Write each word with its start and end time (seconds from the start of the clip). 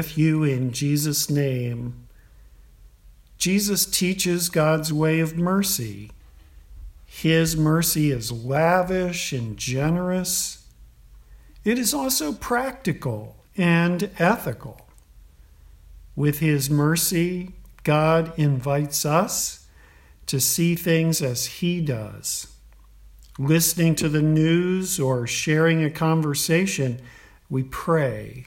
With 0.00 0.16
you 0.16 0.44
in 0.44 0.72
Jesus' 0.72 1.28
name. 1.28 2.08
Jesus 3.36 3.84
teaches 3.84 4.48
God's 4.48 4.94
way 4.94 5.20
of 5.20 5.36
mercy. 5.36 6.10
His 7.04 7.54
mercy 7.54 8.10
is 8.10 8.32
lavish 8.32 9.34
and 9.34 9.58
generous. 9.58 10.66
It 11.64 11.78
is 11.78 11.92
also 11.92 12.32
practical 12.32 13.36
and 13.58 14.08
ethical. 14.18 14.88
With 16.16 16.38
His 16.38 16.70
mercy, 16.70 17.50
God 17.82 18.32
invites 18.38 19.04
us 19.04 19.66
to 20.28 20.40
see 20.40 20.76
things 20.76 21.20
as 21.20 21.44
He 21.44 21.82
does. 21.82 22.46
Listening 23.38 23.94
to 23.96 24.08
the 24.08 24.22
news 24.22 24.98
or 24.98 25.26
sharing 25.26 25.84
a 25.84 25.90
conversation, 25.90 27.02
we 27.50 27.64
pray 27.64 28.46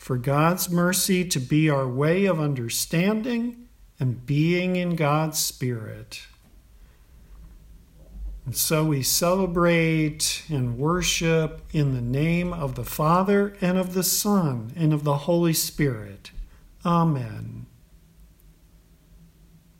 for 0.00 0.16
God's 0.16 0.70
mercy 0.70 1.26
to 1.26 1.38
be 1.38 1.68
our 1.68 1.86
way 1.86 2.24
of 2.24 2.40
understanding 2.40 3.68
and 3.98 4.24
being 4.24 4.76
in 4.76 4.96
God's 4.96 5.38
Spirit. 5.38 6.22
And 8.46 8.56
so 8.56 8.82
we 8.82 9.02
celebrate 9.02 10.42
and 10.48 10.78
worship 10.78 11.60
in 11.74 11.92
the 11.92 12.00
name 12.00 12.54
of 12.54 12.76
the 12.76 12.84
Father 12.84 13.54
and 13.60 13.76
of 13.76 13.92
the 13.92 14.02
Son 14.02 14.72
and 14.74 14.94
of 14.94 15.04
the 15.04 15.18
Holy 15.18 15.52
Spirit. 15.52 16.30
Amen. 16.82 17.66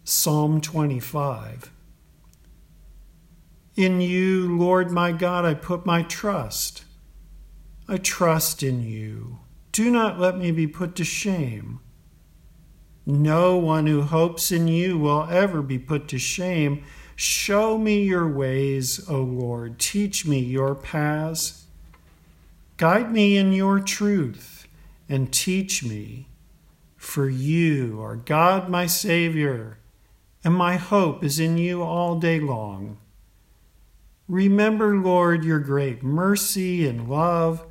Psalm 0.05 0.61
25. 0.61 1.73
In 3.75 4.03
you, 4.03 4.55
Lord 4.55 4.91
my 4.91 5.13
God, 5.13 5.47
I 5.47 5.55
put 5.55 5.87
my 5.87 6.03
trust. 6.03 6.85
I 7.89 7.97
trust 7.97 8.63
in 8.63 8.83
you. 8.83 9.39
Do 9.73 9.91
not 9.91 10.19
let 10.19 10.37
me 10.37 10.51
be 10.51 10.67
put 10.67 10.97
to 10.97 11.05
shame. 11.05 11.81
No 13.07 13.57
one 13.57 13.87
who 13.87 14.03
hopes 14.03 14.53
in 14.53 14.69
you 14.69 14.99
will 14.99 15.27
ever 15.31 15.63
be 15.63 15.79
put 15.79 16.09
to 16.09 16.19
shame. 16.19 16.85
Show 17.17 17.79
me 17.79 18.03
your 18.05 18.29
ways, 18.29 19.09
O 19.09 19.21
Lord. 19.21 19.79
Teach 19.79 20.27
me 20.27 20.39
your 20.39 20.75
paths. 20.75 21.65
Guide 22.77 23.13
me 23.13 23.37
in 23.37 23.53
your 23.53 23.79
truth 23.79 24.67
and 25.09 25.33
teach 25.33 25.85
me. 25.85 26.29
For 26.97 27.29
you 27.29 28.01
are 28.03 28.17
God, 28.17 28.69
my 28.69 28.87
Savior, 28.87 29.79
and 30.45 30.55
my 30.55 30.77
hope 30.77 31.25
is 31.25 31.41
in 31.41 31.59
you 31.59 31.83
all 31.83 32.19
day 32.19 32.41
long. 32.41 32.99
Remember, 34.29 34.97
Lord, 34.97 35.45
your 35.45 35.59
great 35.59 36.03
mercy 36.03 36.87
and 36.87 37.09
love 37.09 37.67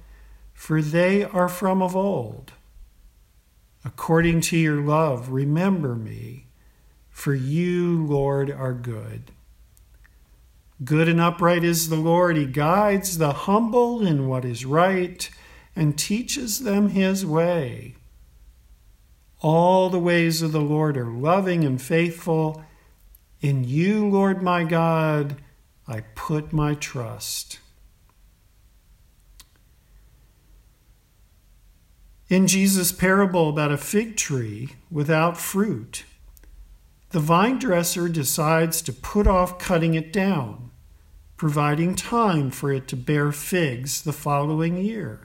for 0.59 0.81
they 0.81 1.23
are 1.23 1.47
from 1.47 1.81
of 1.81 1.95
old. 1.95 2.51
According 3.85 4.41
to 4.41 4.57
your 4.57 4.81
love, 4.81 5.29
remember 5.29 5.95
me, 5.95 6.47
for 7.09 7.33
you, 7.33 8.05
Lord, 8.05 8.51
are 8.51 8.73
good. 8.73 9.31
Good 10.83 11.07
and 11.07 11.21
upright 11.21 11.63
is 11.63 11.87
the 11.87 11.95
Lord. 11.95 12.35
He 12.35 12.45
guides 12.45 13.17
the 13.17 13.31
humble 13.31 14.05
in 14.05 14.27
what 14.27 14.43
is 14.43 14.65
right 14.65 15.29
and 15.77 15.97
teaches 15.97 16.59
them 16.59 16.89
his 16.89 17.25
way. 17.25 17.95
All 19.39 19.89
the 19.89 19.97
ways 19.97 20.41
of 20.41 20.51
the 20.51 20.59
Lord 20.59 20.97
are 20.97 21.09
loving 21.09 21.63
and 21.63 21.81
faithful. 21.81 22.65
In 23.39 23.63
you, 23.63 24.05
Lord 24.05 24.43
my 24.43 24.65
God, 24.65 25.37
I 25.87 26.01
put 26.15 26.51
my 26.51 26.73
trust. 26.75 27.59
In 32.29 32.45
Jesus' 32.45 32.91
parable 32.91 33.50
about 33.50 33.72
a 33.72 33.78
fig 33.78 34.16
tree 34.16 34.75
without 34.91 35.35
fruit, 35.35 36.06
the 37.09 37.19
vine 37.19 37.57
dresser 37.57 38.07
decides 38.07 38.84
to 38.84 38.94
put 38.94 39.25
off 39.25 39.57
cutting 39.57 39.95
it 39.95 40.13
down, 40.13 40.69
providing 41.38 41.95
time 41.95 42.51
for 42.51 42.72
it 42.72 42.88
to 42.89 42.95
bear 42.95 43.31
figs 43.31 44.03
the 44.03 44.13
following 44.13 44.78
year. 44.78 45.22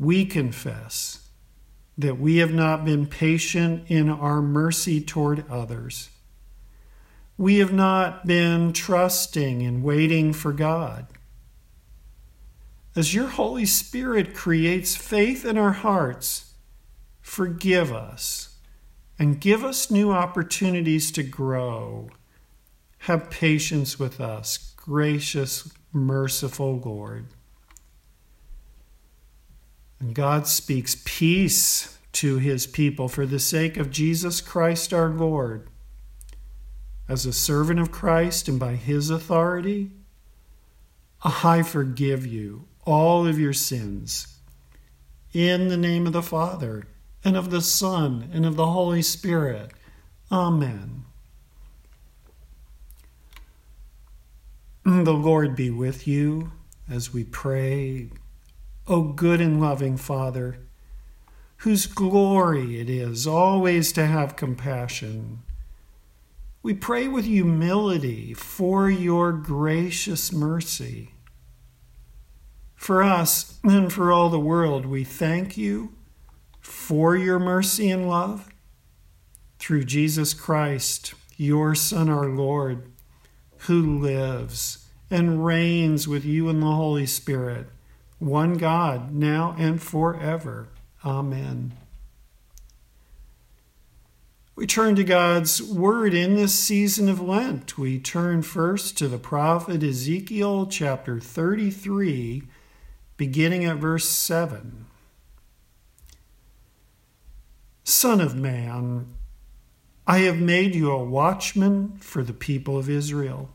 We 0.00 0.24
confess 0.24 1.28
that 1.96 2.18
we 2.18 2.38
have 2.38 2.52
not 2.52 2.84
been 2.84 3.06
patient 3.06 3.84
in 3.86 4.08
our 4.10 4.42
mercy 4.42 5.00
toward 5.00 5.48
others. 5.48 6.10
We 7.38 7.58
have 7.58 7.72
not 7.72 8.26
been 8.26 8.72
trusting 8.72 9.62
and 9.62 9.84
waiting 9.84 10.32
for 10.32 10.52
God. 10.52 11.06
As 12.94 13.14
your 13.14 13.28
Holy 13.28 13.64
Spirit 13.64 14.34
creates 14.34 14.96
faith 14.96 15.46
in 15.46 15.56
our 15.56 15.72
hearts, 15.72 16.52
forgive 17.22 17.90
us 17.90 18.58
and 19.18 19.40
give 19.40 19.64
us 19.64 19.90
new 19.90 20.12
opportunities 20.12 21.10
to 21.12 21.22
grow. 21.22 22.10
Have 22.98 23.30
patience 23.30 23.98
with 23.98 24.20
us, 24.20 24.74
gracious, 24.76 25.72
merciful 25.92 26.80
Lord. 26.80 27.28
And 29.98 30.14
God 30.14 30.46
speaks 30.46 31.00
peace 31.04 31.98
to 32.12 32.36
his 32.36 32.66
people 32.66 33.08
for 33.08 33.24
the 33.24 33.38
sake 33.38 33.78
of 33.78 33.90
Jesus 33.90 34.42
Christ 34.42 34.92
our 34.92 35.08
Lord. 35.08 35.70
As 37.08 37.24
a 37.24 37.32
servant 37.32 37.80
of 37.80 37.90
Christ 37.90 38.48
and 38.48 38.60
by 38.60 38.74
his 38.74 39.08
authority, 39.08 39.92
I 41.24 41.62
forgive 41.62 42.26
you 42.26 42.66
all 42.84 43.26
of 43.26 43.38
your 43.38 43.52
sins. 43.52 44.38
In 45.32 45.68
the 45.68 45.76
name 45.76 46.06
of 46.06 46.12
the 46.12 46.22
Father, 46.22 46.86
and 47.24 47.36
of 47.36 47.50
the 47.50 47.62
Son, 47.62 48.28
and 48.32 48.44
of 48.44 48.56
the 48.56 48.66
Holy 48.66 49.02
Spirit. 49.02 49.72
Amen. 50.30 51.04
The 54.84 55.14
Lord 55.14 55.54
be 55.54 55.70
with 55.70 56.08
you 56.08 56.52
as 56.90 57.12
we 57.12 57.24
pray. 57.24 58.10
O 58.88 59.02
good 59.04 59.40
and 59.40 59.60
loving 59.60 59.96
Father, 59.96 60.58
whose 61.58 61.86
glory 61.86 62.80
it 62.80 62.90
is 62.90 63.26
always 63.26 63.92
to 63.92 64.06
have 64.06 64.34
compassion, 64.34 65.38
we 66.62 66.74
pray 66.74 67.06
with 67.06 67.24
humility 67.24 68.34
for 68.34 68.90
your 68.90 69.32
gracious 69.32 70.32
mercy 70.32 71.12
for 72.82 73.00
us 73.00 73.60
and 73.62 73.92
for 73.92 74.10
all 74.10 74.28
the 74.28 74.40
world, 74.40 74.84
we 74.84 75.04
thank 75.04 75.56
you 75.56 75.94
for 76.60 77.14
your 77.14 77.38
mercy 77.38 77.88
and 77.88 78.08
love 78.08 78.52
through 79.60 79.84
Jesus 79.84 80.34
Christ, 80.34 81.14
your 81.36 81.76
Son, 81.76 82.08
our 82.08 82.28
Lord, 82.28 82.90
who 83.68 84.00
lives 84.00 84.88
and 85.08 85.44
reigns 85.44 86.08
with 86.08 86.24
you 86.24 86.48
in 86.48 86.58
the 86.58 86.72
Holy 86.72 87.06
Spirit, 87.06 87.68
one 88.18 88.54
God, 88.54 89.14
now 89.14 89.54
and 89.56 89.80
forever. 89.80 90.66
Amen. 91.04 91.74
We 94.56 94.66
turn 94.66 94.96
to 94.96 95.04
God's 95.04 95.62
Word 95.62 96.14
in 96.14 96.34
this 96.34 96.58
season 96.58 97.08
of 97.08 97.20
Lent. 97.20 97.78
We 97.78 98.00
turn 98.00 98.42
first 98.42 98.98
to 98.98 99.06
the 99.06 99.18
prophet 99.18 99.84
Ezekiel, 99.84 100.66
chapter 100.66 101.20
33 101.20 102.42
beginning 103.22 103.64
at 103.64 103.76
verse 103.76 104.08
7. 104.08 104.84
Son 107.84 108.20
of 108.20 108.34
man, 108.34 109.14
I 110.08 110.18
have 110.22 110.40
made 110.40 110.74
you 110.74 110.90
a 110.90 111.04
watchman 111.04 111.98
for 111.98 112.24
the 112.24 112.32
people 112.32 112.76
of 112.76 112.90
Israel. 112.90 113.50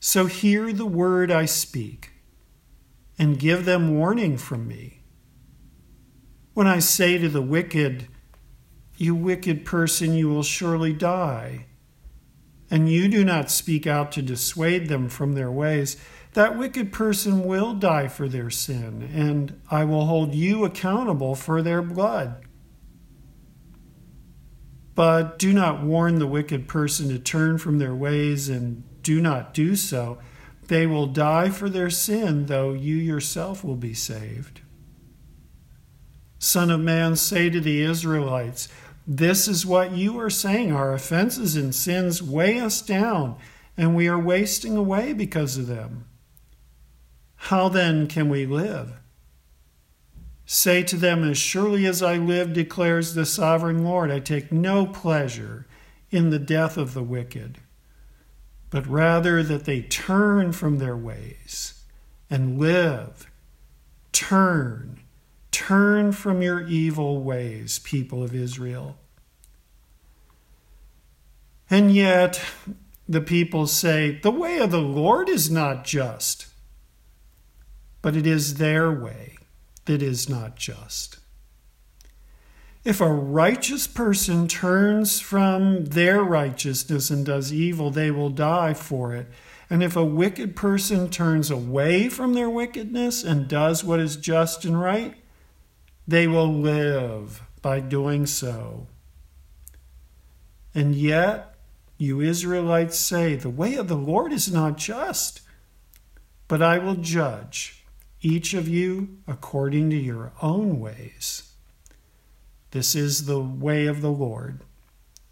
So 0.00 0.26
hear 0.26 0.70
the 0.70 0.84
word 0.84 1.30
I 1.30 1.46
speak 1.46 2.10
and 3.18 3.38
give 3.38 3.64
them 3.64 3.96
warning 3.96 4.36
from 4.36 4.68
me. 4.68 5.00
When 6.52 6.66
I 6.66 6.78
say 6.78 7.16
to 7.16 7.30
the 7.30 7.40
wicked, 7.40 8.06
You 8.98 9.14
wicked 9.14 9.64
person, 9.64 10.12
you 10.12 10.28
will 10.28 10.42
surely 10.42 10.92
die, 10.92 11.64
and 12.70 12.86
you 12.86 13.08
do 13.08 13.24
not 13.24 13.50
speak 13.50 13.86
out 13.86 14.12
to 14.12 14.20
dissuade 14.20 14.88
them 14.88 15.08
from 15.08 15.32
their 15.32 15.50
ways, 15.50 15.96
that 16.34 16.56
wicked 16.56 16.92
person 16.92 17.44
will 17.44 17.74
die 17.74 18.08
for 18.08 18.26
their 18.26 18.48
sin, 18.48 19.08
and 19.12 19.60
I 19.70 19.84
will 19.84 20.06
hold 20.06 20.34
you 20.34 20.64
accountable 20.64 21.34
for 21.34 21.60
their 21.60 21.82
blood. 21.82 22.42
But 24.94 25.38
do 25.38 25.52
not 25.52 25.82
warn 25.82 26.18
the 26.18 26.26
wicked 26.26 26.68
person 26.68 27.08
to 27.08 27.18
turn 27.18 27.58
from 27.58 27.78
their 27.78 27.94
ways, 27.94 28.48
and 28.48 28.82
do 29.02 29.20
not 29.20 29.52
do 29.52 29.76
so. 29.76 30.18
They 30.68 30.86
will 30.86 31.06
die 31.06 31.50
for 31.50 31.68
their 31.68 31.90
sin, 31.90 32.46
though 32.46 32.72
you 32.72 32.96
yourself 32.96 33.62
will 33.62 33.76
be 33.76 33.94
saved. 33.94 34.62
Son 36.38 36.70
of 36.70 36.80
man, 36.80 37.16
say 37.16 37.50
to 37.50 37.60
the 37.60 37.82
Israelites, 37.82 38.68
This 39.06 39.48
is 39.48 39.66
what 39.66 39.92
you 39.92 40.18
are 40.18 40.30
saying. 40.30 40.72
Our 40.72 40.94
offenses 40.94 41.56
and 41.56 41.74
sins 41.74 42.22
weigh 42.22 42.58
us 42.58 42.80
down, 42.80 43.36
and 43.76 43.94
we 43.94 44.08
are 44.08 44.18
wasting 44.18 44.76
away 44.76 45.12
because 45.12 45.58
of 45.58 45.66
them. 45.66 46.06
How 47.46 47.68
then 47.68 48.06
can 48.06 48.28
we 48.28 48.46
live? 48.46 48.92
Say 50.46 50.84
to 50.84 50.96
them, 50.96 51.28
As 51.28 51.38
surely 51.38 51.86
as 51.86 52.00
I 52.00 52.16
live, 52.16 52.52
declares 52.52 53.14
the 53.14 53.26
sovereign 53.26 53.82
Lord, 53.82 54.12
I 54.12 54.20
take 54.20 54.52
no 54.52 54.86
pleasure 54.86 55.66
in 56.12 56.30
the 56.30 56.38
death 56.38 56.76
of 56.76 56.94
the 56.94 57.02
wicked, 57.02 57.58
but 58.70 58.86
rather 58.86 59.42
that 59.42 59.64
they 59.64 59.82
turn 59.82 60.52
from 60.52 60.78
their 60.78 60.96
ways 60.96 61.82
and 62.30 62.60
live. 62.60 63.28
Turn, 64.12 65.00
turn 65.50 66.12
from 66.12 66.42
your 66.42 66.60
evil 66.60 67.24
ways, 67.24 67.80
people 67.80 68.22
of 68.22 68.36
Israel. 68.36 68.98
And 71.68 71.92
yet, 71.92 72.40
the 73.08 73.20
people 73.20 73.66
say, 73.66 74.20
The 74.22 74.30
way 74.30 74.58
of 74.58 74.70
the 74.70 74.78
Lord 74.78 75.28
is 75.28 75.50
not 75.50 75.84
just, 75.84 76.46
but 78.02 78.16
it 78.16 78.26
is 78.26 78.56
their 78.56 78.90
way 78.90 79.36
that 79.84 80.02
is 80.02 80.28
not 80.28 80.56
just. 80.56 81.18
If 82.84 83.00
a 83.00 83.12
righteous 83.12 83.86
person 83.86 84.48
turns 84.48 85.20
from 85.20 85.84
their 85.86 86.22
righteousness 86.22 87.10
and 87.10 87.24
does 87.24 87.52
evil, 87.52 87.90
they 87.90 88.10
will 88.10 88.30
die 88.30 88.74
for 88.74 89.14
it. 89.14 89.28
And 89.70 89.84
if 89.84 89.94
a 89.94 90.04
wicked 90.04 90.56
person 90.56 91.08
turns 91.08 91.50
away 91.50 92.08
from 92.08 92.34
their 92.34 92.50
wickedness 92.50 93.22
and 93.22 93.46
does 93.46 93.84
what 93.84 94.00
is 94.00 94.16
just 94.16 94.64
and 94.64 94.80
right, 94.80 95.14
they 96.08 96.26
will 96.26 96.52
live 96.52 97.42
by 97.62 97.78
doing 97.78 98.26
so. 98.26 98.88
And 100.74 100.96
yet, 100.96 101.54
you 101.98 102.20
Israelites 102.20 102.98
say, 102.98 103.36
The 103.36 103.48
way 103.48 103.76
of 103.76 103.86
the 103.86 103.94
Lord 103.94 104.32
is 104.32 104.52
not 104.52 104.76
just, 104.76 105.40
but 106.48 106.60
I 106.60 106.78
will 106.78 106.96
judge 106.96 107.81
each 108.22 108.54
of 108.54 108.68
you 108.68 109.18
according 109.26 109.90
to 109.90 109.96
your 109.96 110.32
own 110.40 110.80
ways. 110.80 111.52
This 112.70 112.94
is 112.94 113.26
the 113.26 113.40
way 113.40 113.86
of 113.86 114.00
the 114.00 114.10
Lord. 114.10 114.60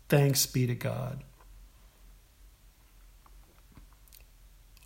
Thanks 0.09 0.45
be 0.45 0.67
to 0.67 0.75
God. 0.75 1.23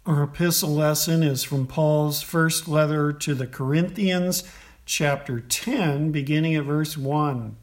Our 0.06 0.25
epistle 0.25 0.75
lesson 0.75 1.23
is 1.23 1.43
from 1.43 1.67
Paul's 1.67 2.21
first 2.21 2.69
letter 2.69 3.11
to 3.11 3.35
the 3.35 3.47
Corinthians, 3.47 4.45
chapter 4.85 5.41
10, 5.41 6.12
beginning 6.12 6.55
at 6.55 6.65
verse 6.65 6.99
1. 6.99 7.56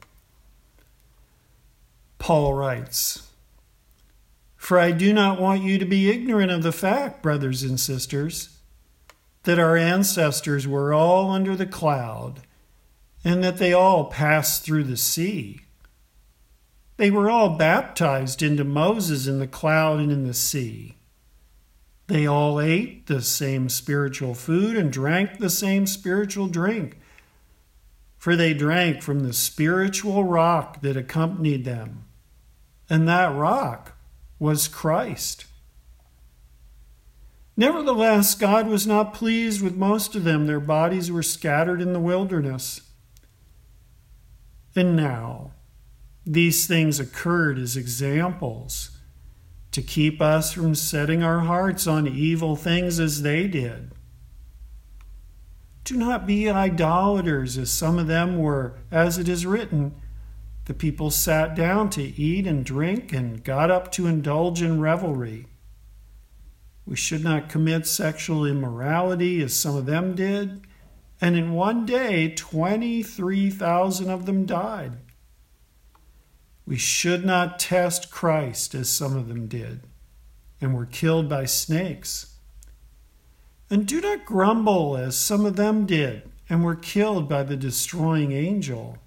Paul 2.17 2.55
writes, 2.55 3.29
For 4.57 4.79
I 4.79 4.89
do 4.89 5.13
not 5.13 5.39
want 5.39 5.61
you 5.61 5.77
to 5.77 5.85
be 5.85 6.09
ignorant 6.09 6.51
of 6.51 6.63
the 6.63 6.71
fact, 6.71 7.21
brothers 7.21 7.61
and 7.61 7.79
sisters 7.79 8.57
that 9.43 9.59
our 9.59 9.75
ancestors 9.75 10.67
were 10.67 10.93
all 10.93 11.31
under 11.31 11.55
the 11.55 11.65
cloud 11.65 12.41
and 13.23 13.43
that 13.43 13.57
they 13.57 13.73
all 13.73 14.05
passed 14.05 14.63
through 14.63 14.83
the 14.83 14.97
sea. 14.97 15.61
They 16.97 17.09
were 17.09 17.29
all 17.29 17.49
baptized 17.57 18.43
into 18.43 18.63
Moses 18.63 19.27
in 19.27 19.39
the 19.39 19.47
cloud 19.47 19.99
and 19.99 20.11
in 20.11 20.27
the 20.27 20.33
sea. 20.33 20.97
They 22.07 22.27
all 22.27 22.59
ate 22.59 23.07
the 23.07 23.21
same 23.21 23.69
spiritual 23.69 24.33
food 24.33 24.75
and 24.75 24.91
drank 24.91 25.37
the 25.37 25.49
same 25.49 25.87
spiritual 25.87 26.47
drink, 26.47 26.99
for 28.17 28.35
they 28.35 28.53
drank 28.53 29.01
from 29.01 29.21
the 29.21 29.33
spiritual 29.33 30.25
rock 30.25 30.81
that 30.81 30.97
accompanied 30.97 31.63
them, 31.63 32.05
and 32.89 33.07
that 33.07 33.33
rock 33.33 33.97
was 34.39 34.67
Christ. 34.67 35.45
Nevertheless, 37.61 38.33
God 38.33 38.65
was 38.65 38.87
not 38.87 39.13
pleased 39.13 39.61
with 39.61 39.75
most 39.75 40.15
of 40.15 40.23
them. 40.23 40.47
Their 40.47 40.59
bodies 40.59 41.11
were 41.11 41.21
scattered 41.21 41.79
in 41.79 41.93
the 41.93 41.99
wilderness. 41.99 42.81
And 44.75 44.95
now, 44.95 45.51
these 46.25 46.65
things 46.65 46.99
occurred 46.99 47.59
as 47.59 47.77
examples 47.77 48.97
to 49.73 49.83
keep 49.83 50.23
us 50.23 50.53
from 50.53 50.73
setting 50.73 51.21
our 51.21 51.41
hearts 51.41 51.85
on 51.85 52.07
evil 52.07 52.55
things 52.55 52.99
as 52.99 53.21
they 53.21 53.47
did. 53.47 53.91
Do 55.83 55.95
not 55.95 56.25
be 56.25 56.49
idolaters, 56.49 57.59
as 57.59 57.69
some 57.69 57.99
of 57.99 58.07
them 58.07 58.39
were, 58.39 58.79
as 58.89 59.19
it 59.19 59.29
is 59.29 59.45
written. 59.45 59.93
The 60.65 60.73
people 60.73 61.11
sat 61.11 61.53
down 61.53 61.91
to 61.91 62.01
eat 62.01 62.47
and 62.47 62.65
drink 62.65 63.13
and 63.13 63.43
got 63.43 63.69
up 63.69 63.91
to 63.91 64.07
indulge 64.07 64.63
in 64.63 64.81
revelry. 64.81 65.45
We 66.85 66.95
should 66.95 67.23
not 67.23 67.49
commit 67.49 67.85
sexual 67.85 68.45
immorality 68.45 69.41
as 69.41 69.53
some 69.53 69.75
of 69.75 69.85
them 69.85 70.15
did. 70.15 70.61
And 71.19 71.35
in 71.37 71.53
one 71.53 71.85
day, 71.85 72.33
23,000 72.35 74.09
of 74.09 74.25
them 74.25 74.45
died. 74.45 74.97
We 76.65 76.77
should 76.77 77.25
not 77.25 77.59
test 77.59 78.11
Christ 78.11 78.73
as 78.73 78.89
some 78.89 79.15
of 79.15 79.27
them 79.27 79.47
did 79.47 79.81
and 80.59 80.75
were 80.75 80.85
killed 80.85 81.27
by 81.27 81.45
snakes. 81.45 82.35
And 83.69 83.87
do 83.87 84.01
not 84.01 84.25
grumble 84.25 84.97
as 84.97 85.17
some 85.17 85.45
of 85.45 85.55
them 85.55 85.85
did 85.85 86.29
and 86.49 86.63
were 86.63 86.75
killed 86.75 87.29
by 87.29 87.43
the 87.43 87.55
destroying 87.55 88.31
angel. 88.31 88.97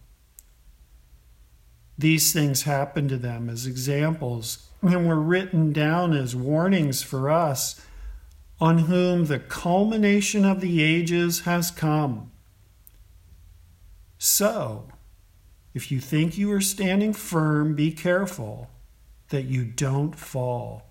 These 1.97 2.33
things 2.33 2.63
happen 2.63 3.09
to 3.09 3.17
them 3.17 3.49
as 3.49 3.67
examples 3.67 4.69
and 4.83 5.07
were 5.07 5.21
written 5.21 5.73
down 5.73 6.13
as 6.13 6.37
warnings 6.37 7.03
for 7.03 7.31
us, 7.31 7.81
on 8.61 8.79
whom 8.79 9.27
the 9.27 9.39
culmination 9.39 10.45
of 10.45 10.61
the 10.61 10.83
ages 10.83 11.41
has 11.41 11.71
come. 11.71 12.31
So, 14.19 14.89
if 15.73 15.91
you 15.91 16.01
think 16.01 16.39
you 16.39 16.53
are 16.53 16.61
standing 16.61 17.13
firm, 17.13 17.75
be 17.75 17.93
careful 17.93 18.71
that 19.31 19.45
you 19.45 19.65
don't 19.65 20.15
fall. 20.15 20.91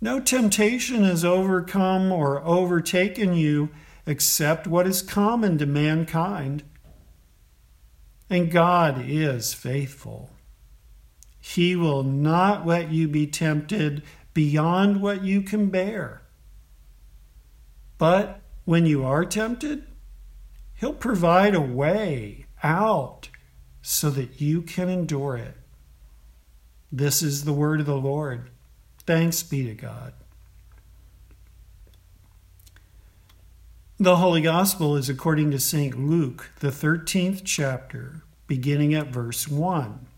No 0.00 0.20
temptation 0.20 1.04
has 1.04 1.24
overcome 1.24 2.12
or 2.12 2.42
overtaken 2.44 3.34
you 3.34 3.70
except 4.06 4.66
what 4.66 4.86
is 4.86 5.02
common 5.02 5.58
to 5.58 5.66
mankind. 5.66 6.64
And 8.32 8.50
God 8.50 9.04
is 9.06 9.52
faithful. 9.52 10.30
He 11.38 11.76
will 11.76 12.02
not 12.02 12.66
let 12.66 12.90
you 12.90 13.06
be 13.06 13.26
tempted 13.26 14.02
beyond 14.32 15.02
what 15.02 15.22
you 15.22 15.42
can 15.42 15.68
bear. 15.68 16.22
But 17.98 18.40
when 18.64 18.86
you 18.86 19.04
are 19.04 19.26
tempted, 19.26 19.86
He'll 20.72 20.94
provide 20.94 21.54
a 21.54 21.60
way 21.60 22.46
out 22.62 23.28
so 23.82 24.08
that 24.08 24.40
you 24.40 24.62
can 24.62 24.88
endure 24.88 25.36
it. 25.36 25.58
This 26.90 27.22
is 27.22 27.44
the 27.44 27.52
word 27.52 27.80
of 27.80 27.86
the 27.86 27.98
Lord. 27.98 28.48
Thanks 29.00 29.42
be 29.42 29.66
to 29.66 29.74
God. 29.74 30.14
The 34.02 34.16
Holy 34.16 34.40
Gospel 34.40 34.96
is 34.96 35.08
according 35.08 35.52
to 35.52 35.60
St. 35.60 35.96
Luke, 35.96 36.50
the 36.58 36.70
13th 36.70 37.42
chapter, 37.44 38.24
beginning 38.48 38.94
at 38.94 39.12
verse 39.12 39.46
1. 39.46 40.08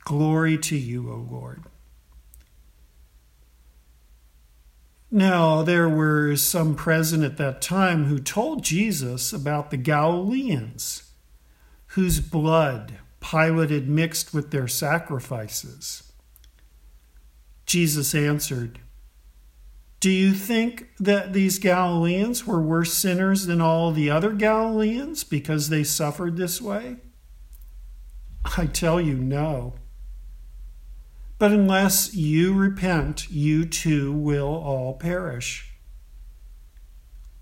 Glory 0.00 0.58
to 0.58 0.76
you, 0.76 1.08
O 1.08 1.28
Lord. 1.30 1.62
Now, 5.12 5.62
there 5.62 5.88
were 5.88 6.34
some 6.34 6.74
present 6.74 7.22
at 7.22 7.36
that 7.36 7.62
time 7.62 8.06
who 8.06 8.18
told 8.18 8.64
Jesus 8.64 9.32
about 9.32 9.70
the 9.70 9.76
Galileans, 9.76 11.12
whose 11.90 12.18
blood 12.18 12.94
Pilate 13.20 13.70
had 13.70 13.88
mixed 13.88 14.34
with 14.34 14.50
their 14.50 14.66
sacrifices. 14.66 16.12
Jesus 17.64 18.12
answered, 18.12 18.80
Do 20.06 20.12
you 20.12 20.34
think 20.34 20.90
that 21.00 21.32
these 21.32 21.58
Galileans 21.58 22.46
were 22.46 22.62
worse 22.62 22.94
sinners 22.94 23.46
than 23.46 23.60
all 23.60 23.90
the 23.90 24.08
other 24.08 24.30
Galileans 24.30 25.24
because 25.24 25.68
they 25.68 25.82
suffered 25.82 26.36
this 26.36 26.62
way? 26.62 26.98
I 28.56 28.66
tell 28.66 29.00
you, 29.00 29.14
no. 29.14 29.74
But 31.40 31.50
unless 31.50 32.14
you 32.14 32.54
repent, 32.54 33.28
you 33.32 33.64
too 33.64 34.12
will 34.12 34.54
all 34.54 34.94
perish. 34.94 35.74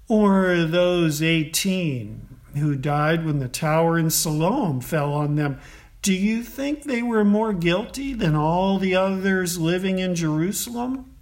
Or 0.09 0.65
those 0.65 1.21
18 1.21 2.39
who 2.57 2.77
died 2.77 3.27
when 3.27 3.41
the 3.41 3.49
tower 3.49 3.99
in 3.99 4.09
Siloam 4.09 4.81
fell 4.81 5.13
on 5.13 5.35
them, 5.35 5.61
do 6.01 6.15
you 6.15 6.43
think 6.43 6.85
they 6.85 7.03
were 7.03 7.27
more 7.27 7.53
guilty 7.53 8.15
than 8.15 8.35
all 8.35 8.79
the 8.79 8.95
others 8.95 9.59
living 9.59 9.99
in 9.99 10.15
Jerusalem? 10.15 11.14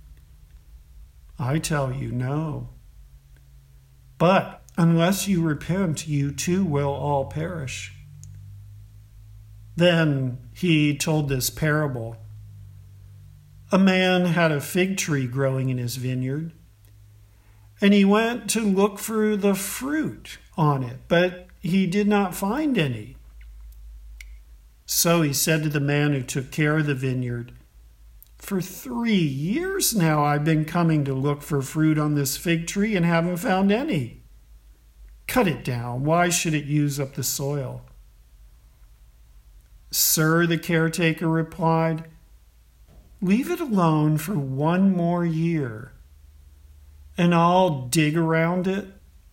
I 1.38 1.58
tell 1.58 1.92
you, 1.92 2.12
no. 2.12 2.70
But 4.18 4.62
unless 4.76 5.26
you 5.26 5.42
repent, 5.42 6.06
you 6.06 6.30
too 6.30 6.64
will 6.64 6.92
all 6.92 7.26
perish. 7.26 7.92
Then 9.76 10.38
he 10.54 10.96
told 10.96 11.28
this 11.28 11.50
parable. 11.50 12.16
A 13.70 13.78
man 13.78 14.26
had 14.26 14.52
a 14.52 14.60
fig 14.60 14.96
tree 14.98 15.26
growing 15.26 15.70
in 15.70 15.78
his 15.78 15.96
vineyard, 15.96 16.52
and 17.80 17.94
he 17.94 18.04
went 18.04 18.50
to 18.50 18.60
look 18.60 18.98
for 18.98 19.34
the 19.34 19.54
fruit 19.54 20.38
on 20.56 20.82
it, 20.82 21.00
but 21.08 21.46
he 21.58 21.86
did 21.86 22.06
not 22.06 22.34
find 22.34 22.76
any. 22.76 23.16
So 24.84 25.22
he 25.22 25.32
said 25.32 25.62
to 25.62 25.68
the 25.70 25.80
man 25.80 26.12
who 26.12 26.22
took 26.22 26.50
care 26.50 26.78
of 26.78 26.86
the 26.86 26.94
vineyard, 26.94 27.52
For 28.42 28.60
three 28.60 29.14
years 29.14 29.94
now 29.94 30.24
I've 30.24 30.44
been 30.44 30.64
coming 30.64 31.04
to 31.04 31.14
look 31.14 31.42
for 31.42 31.62
fruit 31.62 31.96
on 31.96 32.16
this 32.16 32.36
fig 32.36 32.66
tree 32.66 32.96
and 32.96 33.06
haven't 33.06 33.36
found 33.36 33.70
any. 33.70 34.24
Cut 35.28 35.46
it 35.46 35.64
down. 35.64 36.02
Why 36.02 36.28
should 36.28 36.52
it 36.52 36.64
use 36.64 36.98
up 36.98 37.14
the 37.14 37.22
soil? 37.22 37.82
Sir, 39.92 40.44
the 40.44 40.58
caretaker 40.58 41.28
replied, 41.28 42.10
Leave 43.20 43.48
it 43.48 43.60
alone 43.60 44.18
for 44.18 44.36
one 44.36 44.90
more 44.90 45.24
year, 45.24 45.92
and 47.16 47.32
I'll 47.32 47.86
dig 47.86 48.16
around 48.16 48.66
it 48.66 48.88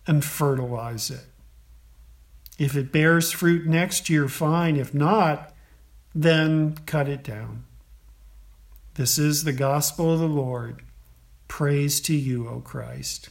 and 0.06 0.24
fertilize 0.24 1.10
it. 1.10 1.26
If 2.60 2.76
it 2.76 2.92
bears 2.92 3.32
fruit 3.32 3.66
next 3.66 4.08
year, 4.08 4.28
fine. 4.28 4.76
If 4.76 4.94
not, 4.94 5.52
then 6.14 6.76
cut 6.86 7.08
it 7.08 7.24
down. 7.24 7.64
This 8.94 9.18
is 9.18 9.44
the 9.44 9.52
gospel 9.52 10.12
of 10.12 10.18
the 10.18 10.26
Lord. 10.26 10.82
Praise 11.46 12.00
to 12.02 12.14
you, 12.14 12.48
O 12.48 12.60
Christ. 12.60 13.30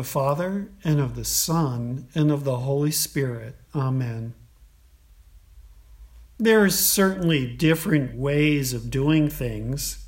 The 0.00 0.04
Father, 0.06 0.70
and 0.82 0.98
of 0.98 1.14
the 1.14 1.26
Son, 1.26 2.08
and 2.14 2.30
of 2.30 2.44
the 2.44 2.60
Holy 2.60 2.90
Spirit. 2.90 3.54
Amen. 3.74 4.32
There 6.38 6.64
are 6.64 6.70
certainly 6.70 7.46
different 7.46 8.16
ways 8.16 8.72
of 8.72 8.90
doing 8.90 9.28
things. 9.28 10.06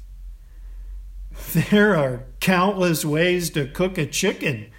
There 1.53 1.95
are 1.95 2.25
countless 2.41 3.05
ways 3.05 3.51
to 3.51 3.67
cook 3.67 3.99
a 3.99 4.07
chicken. 4.07 4.71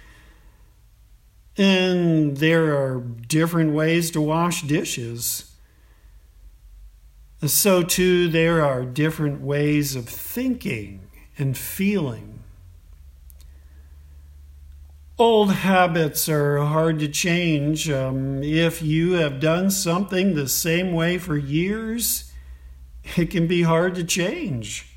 And 1.56 2.38
there 2.38 2.76
are 2.76 2.98
different 2.98 3.72
ways 3.72 4.10
to 4.12 4.20
wash 4.20 4.62
dishes. 4.62 5.54
So, 7.46 7.84
too, 7.84 8.26
there 8.28 8.64
are 8.64 8.84
different 8.84 9.42
ways 9.42 9.94
of 9.94 10.08
thinking 10.08 11.08
and 11.38 11.56
feeling. 11.56 12.33
Old 15.16 15.52
habits 15.52 16.28
are 16.28 16.58
hard 16.58 16.98
to 16.98 17.06
change. 17.06 17.88
Um, 17.88 18.42
if 18.42 18.82
you 18.82 19.12
have 19.12 19.38
done 19.38 19.70
something 19.70 20.34
the 20.34 20.48
same 20.48 20.92
way 20.92 21.18
for 21.18 21.36
years, 21.36 22.32
it 23.16 23.30
can 23.30 23.46
be 23.46 23.62
hard 23.62 23.94
to 23.94 24.02
change. 24.02 24.88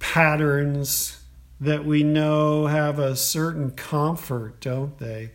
Patterns 0.00 1.22
that 1.60 1.84
we 1.84 2.02
know 2.02 2.66
have 2.66 2.98
a 2.98 3.14
certain 3.14 3.70
comfort, 3.70 4.60
don't 4.60 4.98
they? 4.98 5.30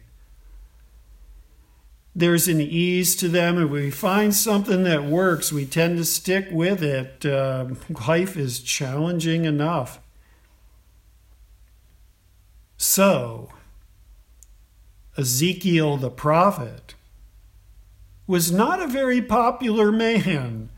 There's 2.13 2.49
an 2.49 2.59
ease 2.59 3.15
to 3.15 3.29
them, 3.29 3.57
and 3.57 3.71
we 3.71 3.89
find 3.89 4.35
something 4.35 4.83
that 4.83 5.05
works, 5.05 5.49
we 5.53 5.65
tend 5.65 5.97
to 5.97 6.03
stick 6.03 6.49
with 6.51 6.83
it. 6.83 7.25
Uh, 7.25 7.67
life 8.05 8.35
is 8.35 8.59
challenging 8.59 9.45
enough. 9.45 10.01
So, 12.81 13.49
Ezekiel 15.15 15.97
the 15.97 16.09
prophet 16.09 16.95
was 18.25 18.51
not 18.51 18.81
a 18.81 18.87
very 18.87 19.21
popular 19.21 19.91
man 19.91 20.71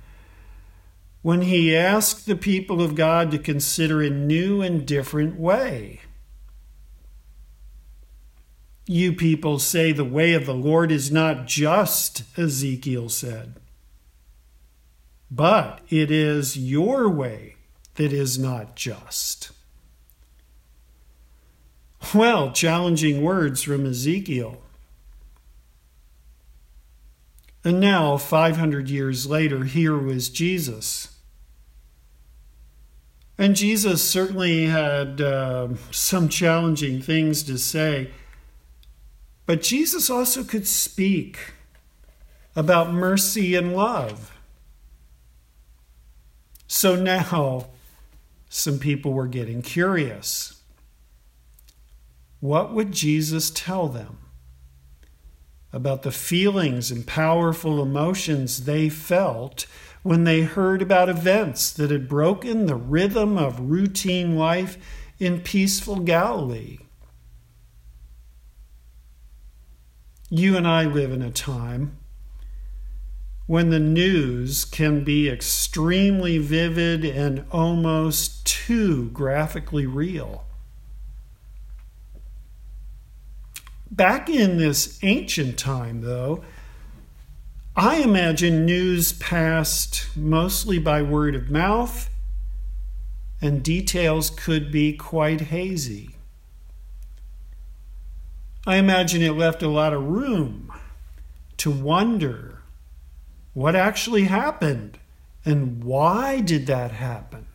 when 1.21 1.43
he 1.43 1.73
asked 1.73 2.25
the 2.25 2.35
people 2.35 2.81
of 2.81 2.95
God 2.95 3.31
to 3.31 3.39
consider 3.39 4.01
a 4.01 4.09
new 4.09 4.61
and 4.61 4.85
different 4.85 5.39
way. 5.39 6.01
You 8.85 9.13
people 9.13 9.57
say 9.57 9.93
the 9.93 10.03
way 10.03 10.33
of 10.33 10.45
the 10.45 10.53
Lord 10.53 10.91
is 10.91 11.09
not 11.09 11.47
just, 11.47 12.23
Ezekiel 12.37 13.07
said, 13.07 13.61
but 15.31 15.79
it 15.87 16.11
is 16.11 16.57
your 16.57 17.07
way 17.07 17.55
that 17.95 18.11
is 18.11 18.37
not 18.37 18.75
just. 18.75 19.52
Well, 22.13 22.51
challenging 22.51 23.21
words 23.21 23.63
from 23.63 23.85
Ezekiel. 23.85 24.61
And 27.63 27.79
now, 27.79 28.17
500 28.17 28.89
years 28.89 29.25
later, 29.25 29.63
here 29.63 29.97
was 29.97 30.29
Jesus. 30.29 31.17
And 33.37 33.55
Jesus 33.55 34.07
certainly 34.07 34.65
had 34.65 35.21
uh, 35.21 35.69
some 35.91 36.29
challenging 36.29 37.01
things 37.01 37.41
to 37.43 37.57
say, 37.57 38.11
but 39.45 39.61
Jesus 39.61 40.09
also 40.09 40.43
could 40.43 40.67
speak 40.67 41.53
about 42.55 42.93
mercy 42.93 43.55
and 43.55 43.75
love. 43.75 44.31
So 46.67 46.95
now, 46.95 47.67
some 48.49 48.79
people 48.79 49.13
were 49.13 49.27
getting 49.27 49.61
curious. 49.61 50.62
What 52.43 52.73
would 52.73 52.91
Jesus 52.91 53.49
tell 53.49 53.87
them 53.87 54.17
about 55.71 56.01
the 56.01 56.11
feelings 56.11 56.91
and 56.91 57.07
powerful 57.07 57.81
emotions 57.81 58.65
they 58.65 58.89
felt 58.89 59.65
when 60.01 60.25
they 60.25 60.41
heard 60.41 60.81
about 60.81 61.07
events 61.07 61.71
that 61.71 61.89
had 61.89 62.09
broken 62.09 62.65
the 62.65 62.75
rhythm 62.75 63.37
of 63.37 63.71
routine 63.71 64.35
life 64.35 64.77
in 65.19 65.39
peaceful 65.39 65.99
Galilee? 65.99 66.79
You 70.29 70.57
and 70.57 70.67
I 70.67 70.83
live 70.83 71.13
in 71.13 71.21
a 71.21 71.31
time 71.31 71.97
when 73.47 73.69
the 73.69 73.79
news 73.79 74.65
can 74.65 75.05
be 75.05 75.29
extremely 75.29 76.39
vivid 76.39 77.05
and 77.05 77.45
almost 77.51 78.45
too 78.45 79.11
graphically 79.11 79.85
real. 79.85 80.45
Back 83.95 84.27
in 84.27 84.57
this 84.57 84.97
ancient 85.03 85.59
time, 85.59 86.01
though, 86.01 86.43
I 87.75 87.97
imagine 87.97 88.65
news 88.65 89.13
passed 89.13 90.07
mostly 90.17 90.79
by 90.79 91.03
word 91.03 91.35
of 91.35 91.51
mouth, 91.51 92.09
and 93.39 93.61
details 93.61 94.31
could 94.31 94.71
be 94.71 94.93
quite 94.93 95.41
hazy. 95.41 96.15
I 98.65 98.77
imagine 98.77 99.21
it 99.21 99.33
left 99.33 99.61
a 99.61 99.69
lot 99.69 99.93
of 99.93 100.07
room 100.07 100.73
to 101.57 101.69
wonder 101.69 102.63
what 103.53 103.75
actually 103.75 104.23
happened 104.23 104.97
and 105.45 105.83
why 105.83 106.39
did 106.39 106.65
that 106.65 106.93
happen. 106.93 107.45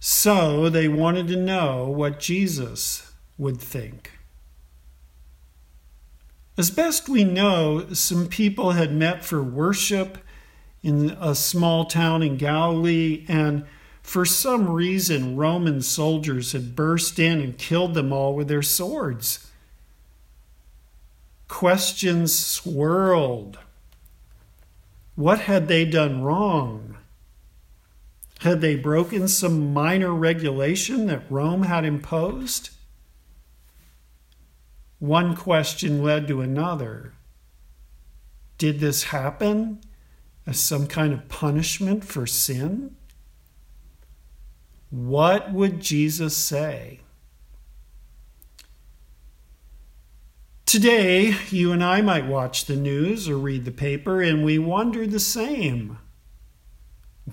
So 0.00 0.70
they 0.70 0.88
wanted 0.88 1.28
to 1.28 1.36
know 1.36 1.84
what 1.88 2.18
Jesus 2.18 3.07
would 3.38 3.60
think. 3.60 4.12
As 6.58 6.70
best 6.70 7.08
we 7.08 7.22
know, 7.22 7.86
some 7.92 8.26
people 8.26 8.72
had 8.72 8.92
met 8.92 9.24
for 9.24 9.42
worship 9.42 10.18
in 10.82 11.10
a 11.20 11.34
small 11.34 11.84
town 11.84 12.22
in 12.22 12.36
Galilee, 12.36 13.24
and 13.28 13.64
for 14.02 14.24
some 14.24 14.68
reason, 14.68 15.36
Roman 15.36 15.82
soldiers 15.82 16.52
had 16.52 16.74
burst 16.74 17.18
in 17.18 17.40
and 17.40 17.56
killed 17.56 17.94
them 17.94 18.12
all 18.12 18.34
with 18.34 18.48
their 18.48 18.62
swords. 18.62 19.50
Questions 21.46 22.36
swirled. 22.36 23.58
What 25.14 25.40
had 25.40 25.68
they 25.68 25.84
done 25.84 26.22
wrong? 26.22 26.96
Had 28.40 28.60
they 28.60 28.76
broken 28.76 29.28
some 29.28 29.72
minor 29.72 30.12
regulation 30.12 31.06
that 31.06 31.30
Rome 31.30 31.62
had 31.64 31.84
imposed? 31.84 32.70
One 34.98 35.36
question 35.36 36.02
led 36.02 36.26
to 36.28 36.40
another. 36.40 37.12
Did 38.56 38.80
this 38.80 39.04
happen 39.04 39.80
as 40.46 40.58
some 40.58 40.86
kind 40.86 41.12
of 41.12 41.28
punishment 41.28 42.04
for 42.04 42.26
sin? 42.26 42.96
What 44.90 45.52
would 45.52 45.80
Jesus 45.80 46.36
say? 46.36 47.00
Today, 50.66 51.34
you 51.50 51.72
and 51.72 51.82
I 51.82 52.02
might 52.02 52.26
watch 52.26 52.64
the 52.64 52.76
news 52.76 53.28
or 53.28 53.38
read 53.38 53.64
the 53.64 53.70
paper 53.70 54.20
and 54.20 54.44
we 54.44 54.58
wonder 54.58 55.06
the 55.06 55.20
same. 55.20 55.98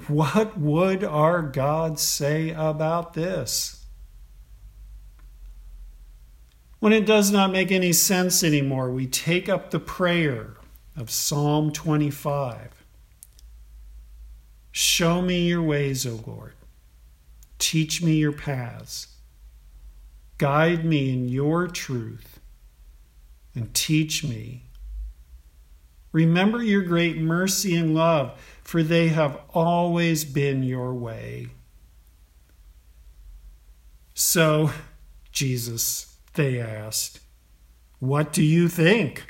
What 0.07 0.57
would 0.57 1.03
our 1.03 1.41
God 1.41 1.99
say 1.99 2.51
about 2.51 3.13
this? 3.13 3.84
When 6.85 6.93
it 6.93 7.07
does 7.07 7.31
not 7.31 7.51
make 7.51 7.71
any 7.71 7.93
sense 7.93 8.43
anymore, 8.43 8.91
we 8.91 9.07
take 9.07 9.49
up 9.49 9.71
the 9.71 9.79
prayer 9.79 10.53
of 10.95 11.09
Psalm 11.09 11.71
25. 11.71 12.85
Show 14.71 15.23
me 15.23 15.47
your 15.47 15.63
ways, 15.63 16.05
O 16.05 16.19
Lord. 16.27 16.53
Teach 17.57 18.03
me 18.03 18.17
your 18.17 18.33
paths. 18.33 19.07
Guide 20.37 20.85
me 20.85 21.11
in 21.11 21.27
your 21.27 21.65
truth 21.65 22.39
and 23.55 23.73
teach 23.73 24.23
me. 24.23 24.65
Remember 26.11 26.61
your 26.61 26.83
great 26.83 27.17
mercy 27.17 27.75
and 27.75 27.95
love, 27.95 28.39
for 28.61 28.83
they 28.83 29.07
have 29.07 29.39
always 29.55 30.23
been 30.23 30.61
your 30.61 30.93
way. 30.93 31.47
So, 34.13 34.69
Jesus, 35.31 36.14
they 36.35 36.59
asked, 36.59 37.19
what 37.99 38.31
do 38.31 38.43
you 38.43 38.67
think? 38.67 39.25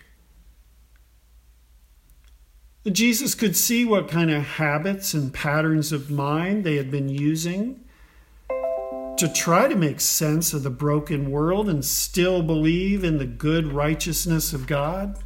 Jesus 2.92 3.34
could 3.34 3.56
see 3.56 3.84
what 3.84 4.08
kind 4.08 4.30
of 4.30 4.44
habits 4.44 5.14
and 5.14 5.34
patterns 5.34 5.92
of 5.92 6.12
mind 6.12 6.64
they 6.64 6.76
had 6.76 6.92
been 6.92 7.10
using 7.10 7.84
to 9.18 9.32
try 9.34 9.68
to 9.68 9.76
make 9.76 10.02
sense 10.02 10.54
of 10.54 10.64
the 10.64 10.70
broken 10.70 11.32
world 11.32 11.70
and 11.70 11.84
still 11.84 12.44
believe 12.44 13.04
in 13.04 13.18
the 13.18 13.26
good 13.26 13.72
righteousness 13.72 14.54
of 14.54 14.68
God. 14.68 15.18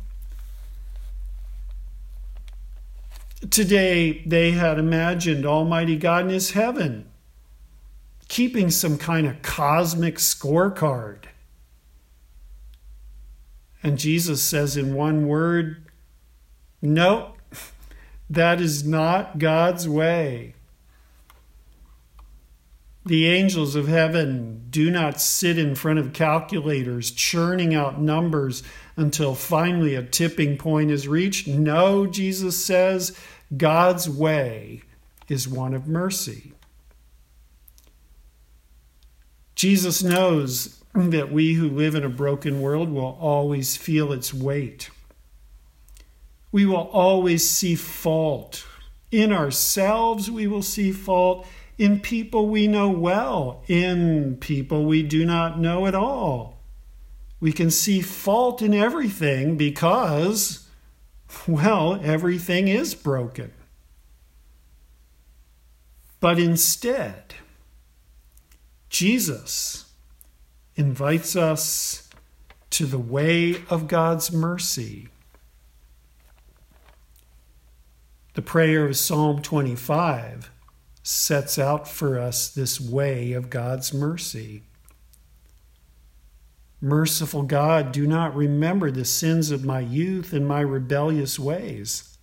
Today, 3.49 4.21
they 4.25 4.51
had 4.51 4.77
imagined 4.77 5.45
Almighty 5.45 5.97
God 5.97 6.25
in 6.25 6.29
His 6.29 6.51
heaven, 6.51 7.09
keeping 8.27 8.69
some 8.69 8.97
kind 8.97 9.25
of 9.25 9.41
cosmic 9.41 10.15
scorecard. 10.15 11.23
And 13.81 13.97
Jesus 13.97 14.41
says 14.41 14.75
in 14.75 14.93
one 14.93 15.27
word, 15.27 15.85
No, 16.81 17.33
that 18.29 18.59
is 18.59 18.85
not 18.85 19.39
God's 19.39 19.87
way. 19.87 20.53
The 23.05 23.27
angels 23.27 23.75
of 23.75 23.87
heaven 23.87 24.67
do 24.69 24.91
not 24.91 25.21
sit 25.21 25.57
in 25.57 25.73
front 25.73 25.99
of 25.99 26.13
calculators 26.13 27.09
churning 27.11 27.73
out 27.73 27.99
numbers 27.99 28.61
until 28.97 29.33
finally 29.33 29.95
a 29.95 30.03
tipping 30.03 30.57
point 30.57 30.91
is 30.91 31.07
reached. 31.07 31.47
No, 31.47 32.05
Jesus 32.05 32.63
says, 32.63 33.17
God's 33.55 34.09
way 34.09 34.83
is 35.27 35.47
one 35.47 35.73
of 35.73 35.87
mercy. 35.87 36.53
Jesus 39.55 40.03
knows 40.03 40.78
that 40.93 41.31
we 41.31 41.53
who 41.53 41.69
live 41.69 41.95
in 41.95 42.03
a 42.03 42.09
broken 42.09 42.61
world 42.61 42.89
will 42.89 43.17
always 43.19 43.77
feel 43.77 44.11
its 44.11 44.33
weight. 44.33 44.89
We 46.51 46.65
will 46.65 46.89
always 46.91 47.47
see 47.47 47.75
fault. 47.75 48.65
In 49.11 49.31
ourselves, 49.31 50.31
we 50.31 50.47
will 50.47 50.63
see 50.63 50.91
fault. 50.91 51.47
In 51.77 51.99
people 51.99 52.47
we 52.47 52.67
know 52.67 52.89
well, 52.89 53.63
in 53.67 54.37
people 54.37 54.85
we 54.85 55.03
do 55.03 55.25
not 55.25 55.59
know 55.59 55.85
at 55.85 55.95
all. 55.95 56.59
We 57.39 57.53
can 57.53 57.71
see 57.71 58.01
fault 58.01 58.61
in 58.61 58.73
everything 58.73 59.55
because, 59.55 60.67
well, 61.47 61.99
everything 62.03 62.67
is 62.67 62.95
broken. 62.95 63.53
But 66.19 66.37
instead, 66.37 67.35
Jesus 68.89 69.88
invites 70.79 71.35
us 71.35 72.09
to 72.71 72.87
the 72.87 72.97
way 72.97 73.61
of 73.69 73.87
God's 73.87 74.31
mercy 74.31 75.09
The 78.39 78.45
prayer 78.45 78.85
of 78.85 78.95
Psalm 78.95 79.41
25 79.41 80.49
sets 81.03 81.59
out 81.59 81.89
for 81.89 82.17
us 82.17 82.47
this 82.47 82.79
way 82.79 83.33
of 83.33 83.49
God's 83.49 83.93
mercy. 83.93 84.63
Merciful 86.79 87.43
God, 87.43 87.91
do 87.91 88.07
not 88.07 88.33
remember 88.33 88.91
the 88.91 89.03
sins 89.03 89.51
of 89.51 89.65
my 89.65 89.81
youth 89.81 90.31
and 90.31 90.47
my 90.47 90.61
rebellious 90.61 91.37
ways. 91.37 92.17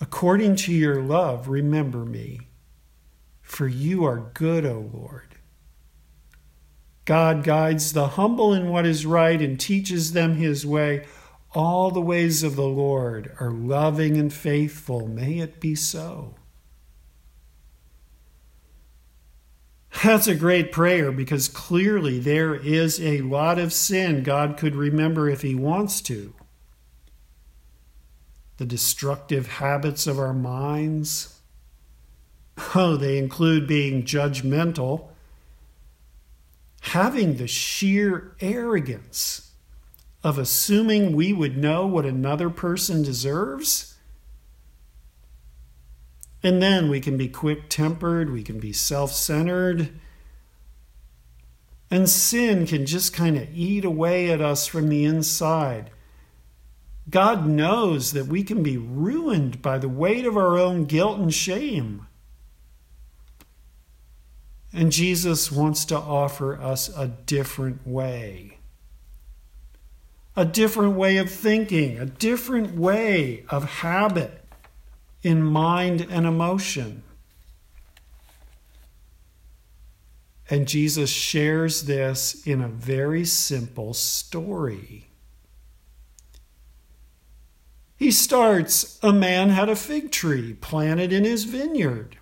According 0.00 0.54
to 0.54 0.72
your 0.72 1.02
love, 1.02 1.48
remember 1.48 2.04
me, 2.04 2.40
for 3.42 3.66
you 3.66 4.04
are 4.04 4.30
good, 4.34 4.64
O 4.64 4.88
Lord. 4.92 5.35
God 7.06 7.44
guides 7.44 7.92
the 7.92 8.08
humble 8.08 8.52
in 8.52 8.68
what 8.68 8.84
is 8.84 9.06
right 9.06 9.40
and 9.40 9.58
teaches 9.58 10.12
them 10.12 10.34
his 10.34 10.66
way. 10.66 11.06
All 11.52 11.90
the 11.90 12.00
ways 12.00 12.42
of 12.42 12.56
the 12.56 12.68
Lord 12.68 13.34
are 13.40 13.50
loving 13.50 14.18
and 14.18 14.30
faithful. 14.30 15.08
May 15.08 15.38
it 15.38 15.58
be 15.58 15.74
so. 15.74 16.34
That's 20.04 20.26
a 20.26 20.34
great 20.34 20.72
prayer 20.72 21.10
because 21.10 21.48
clearly 21.48 22.18
there 22.18 22.54
is 22.54 23.00
a 23.00 23.22
lot 23.22 23.58
of 23.58 23.72
sin 23.72 24.22
God 24.22 24.56
could 24.58 24.76
remember 24.76 25.30
if 25.30 25.42
He 25.42 25.54
wants 25.54 26.00
to. 26.02 26.34
The 28.58 28.66
destructive 28.66 29.46
habits 29.46 30.06
of 30.06 30.18
our 30.18 30.34
minds. 30.34 31.40
Oh, 32.74 32.96
they 32.96 33.18
include 33.18 33.66
being 33.66 34.04
judgmental, 34.04 35.08
having 36.88 37.36
the 37.36 37.48
sheer 37.48 38.36
arrogance 38.40 39.50
of 40.22 40.38
assuming 40.38 41.14
we 41.14 41.32
would 41.32 41.56
know 41.56 41.86
what 41.86 42.06
another 42.06 42.48
person 42.48 43.02
deserves. 43.02 43.96
And 46.42 46.62
then 46.62 46.88
we 46.88 47.00
can 47.00 47.16
be 47.16 47.28
quick 47.28 47.68
tempered, 47.68 48.30
we 48.30 48.42
can 48.42 48.60
be 48.60 48.72
self 48.72 49.12
centered. 49.12 49.98
And 51.90 52.08
sin 52.08 52.66
can 52.66 52.86
just 52.86 53.12
kind 53.12 53.36
of 53.36 53.48
eat 53.52 53.84
away 53.84 54.30
at 54.30 54.40
us 54.40 54.66
from 54.66 54.88
the 54.88 55.04
inside. 55.04 55.90
God 57.08 57.46
knows 57.46 58.12
that 58.12 58.26
we 58.26 58.42
can 58.42 58.62
be 58.62 58.76
ruined 58.76 59.62
by 59.62 59.78
the 59.78 59.88
weight 59.88 60.26
of 60.26 60.36
our 60.36 60.58
own 60.58 60.84
guilt 60.84 61.18
and 61.18 61.32
shame. 61.32 62.06
And 64.72 64.92
Jesus 64.92 65.50
wants 65.50 65.84
to 65.86 65.96
offer 65.96 66.60
us 66.60 66.88
a 66.96 67.08
different 67.08 67.86
way 67.86 68.56
a 70.36 70.44
different 70.44 70.94
way 70.94 71.16
of 71.16 71.30
thinking, 71.30 71.98
a 71.98 72.04
different 72.04 72.76
way 72.76 73.44
of 73.48 73.64
habit 73.64 74.44
in 75.22 75.42
mind 75.42 76.06
and 76.10 76.26
emotion. 76.26 77.02
And 80.48 80.68
Jesus 80.68 81.10
shares 81.10 81.84
this 81.84 82.46
in 82.46 82.60
a 82.60 82.68
very 82.68 83.24
simple 83.24 83.94
story. 83.94 85.06
He 87.96 88.10
starts 88.10 88.98
A 89.02 89.12
man 89.12 89.48
had 89.48 89.70
a 89.70 89.74
fig 89.74 90.12
tree 90.12 90.52
planted 90.52 91.12
in 91.12 91.24
his 91.24 91.44
vineyard. 91.44 92.18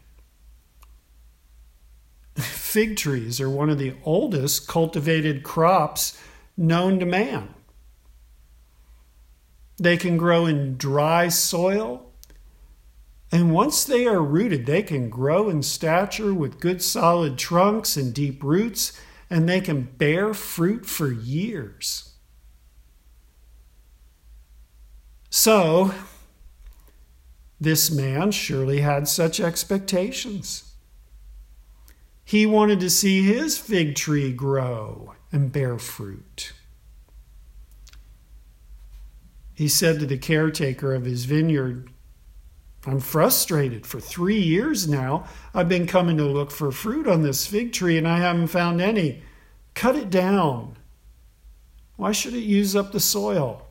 Fig 2.75 2.97
trees 2.97 3.41
are 3.41 3.49
one 3.49 3.71
of 3.71 3.79
the 3.79 3.95
oldest 4.03 4.67
cultivated 4.67 5.45
crops 5.45 6.21
known 6.57 6.99
to 6.99 7.07
man. 7.07 7.55
They 9.77 9.97
can 9.97 10.17
grow 10.17 10.47
in 10.47 10.77
dry 10.77 11.29
soil. 11.29 12.11
And 13.31 13.53
once 13.53 13.85
they 13.85 14.09
are 14.09 14.21
rooted, 14.21 14.67
they 14.67 14.83
can 14.83 15.09
grow 15.09 15.49
in 15.49 15.63
stature 15.63 16.35
with 16.35 16.59
good 16.59 16.83
solid 16.83 17.39
trunks 17.39 17.97
and 17.97 18.13
deep 18.13 18.43
roots, 18.43 19.01
and 19.31 19.49
they 19.49 19.61
can 19.61 19.83
bear 19.83 20.35
fruit 20.35 20.85
for 20.85 21.13
years. 21.13 22.15
So, 25.31 25.95
this 27.61 27.93
man 27.93 28.33
surely 28.33 28.81
had 28.81 29.07
such 29.07 29.39
expectations. 29.39 30.64
He 32.25 32.47
wanted 32.47 32.81
to 32.81 32.91
see 32.91 33.23
his 33.23 33.59
fig 33.59 33.95
tree 33.95 34.33
grow 34.33 35.15
and 35.31 35.53
bear 35.53 35.79
fruit. 35.79 36.53
He 39.55 39.69
said 39.69 40.01
to 40.01 40.07
the 40.07 40.19
caretaker 40.19 40.95
of 40.95 41.05
his 41.05 41.27
vineyard, 41.27 41.91
I'm 42.87 43.01
frustrated. 43.01 43.87
For 43.87 44.01
three 44.01 44.41
years 44.41 44.89
now, 44.89 45.27
I've 45.55 45.69
been 45.69 45.87
coming 45.87 46.17
to 46.19 46.25
look 46.25 46.51
for 46.51 46.71
fruit 46.71 47.07
on 47.07 47.23
this 47.23 47.47
fig 47.47 47.73
tree 47.73 47.97
and 47.97 48.07
I 48.07 48.19
haven't 48.19 48.49
found 48.49 48.81
any. 48.81 49.23
Cut 49.75 49.97
it 49.97 50.11
down. 50.11 50.77
Why 51.97 52.13
should 52.13 52.35
it 52.35 52.41
use 52.41 52.75
up 52.75 52.93
the 52.93 53.01
soil? 53.01 53.67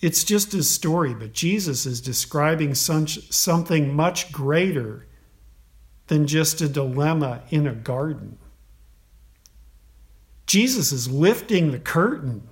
It's 0.00 0.22
just 0.22 0.54
a 0.54 0.62
story, 0.62 1.12
but 1.12 1.32
Jesus 1.32 1.84
is 1.84 2.00
describing 2.00 2.74
something 2.74 3.94
much 3.94 4.30
greater 4.30 5.06
than 6.06 6.26
just 6.26 6.60
a 6.60 6.68
dilemma 6.68 7.42
in 7.50 7.66
a 7.66 7.74
garden. 7.74 8.38
Jesus 10.46 10.92
is 10.92 11.10
lifting 11.10 11.72
the 11.72 11.78
curtain. 11.78 12.48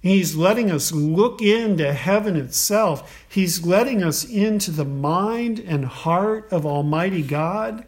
He's 0.00 0.36
letting 0.36 0.70
us 0.70 0.92
look 0.92 1.40
into 1.40 1.92
heaven 1.92 2.36
itself. 2.36 3.24
He's 3.28 3.64
letting 3.64 4.04
us 4.04 4.24
into 4.24 4.70
the 4.70 4.84
mind 4.84 5.58
and 5.58 5.84
heart 5.84 6.52
of 6.52 6.66
Almighty 6.66 7.22
God, 7.22 7.86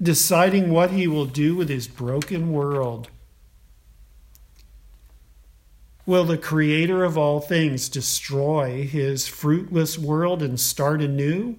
deciding 0.00 0.70
what 0.70 0.90
He 0.90 1.06
will 1.06 1.26
do 1.26 1.54
with 1.54 1.68
His 1.68 1.88
broken 1.88 2.52
world. 2.52 3.08
Will 6.10 6.24
the 6.24 6.38
Creator 6.38 7.04
of 7.04 7.16
all 7.16 7.38
things 7.38 7.88
destroy 7.88 8.84
His 8.84 9.28
fruitless 9.28 9.96
world 9.96 10.42
and 10.42 10.58
start 10.58 11.00
anew? 11.00 11.54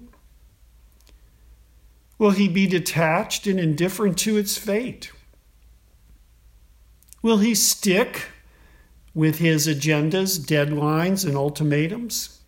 Will 2.18 2.32
he 2.32 2.48
be 2.50 2.66
detached 2.66 3.46
and 3.46 3.58
indifferent 3.58 4.18
to 4.18 4.36
its 4.36 4.58
fate? 4.58 5.10
Will 7.22 7.38
he 7.38 7.54
stick 7.54 8.26
with 9.14 9.38
his 9.38 9.66
agendas, 9.66 10.38
deadlines, 10.38 11.24
and 11.24 11.34
ultimatums? 11.34 12.40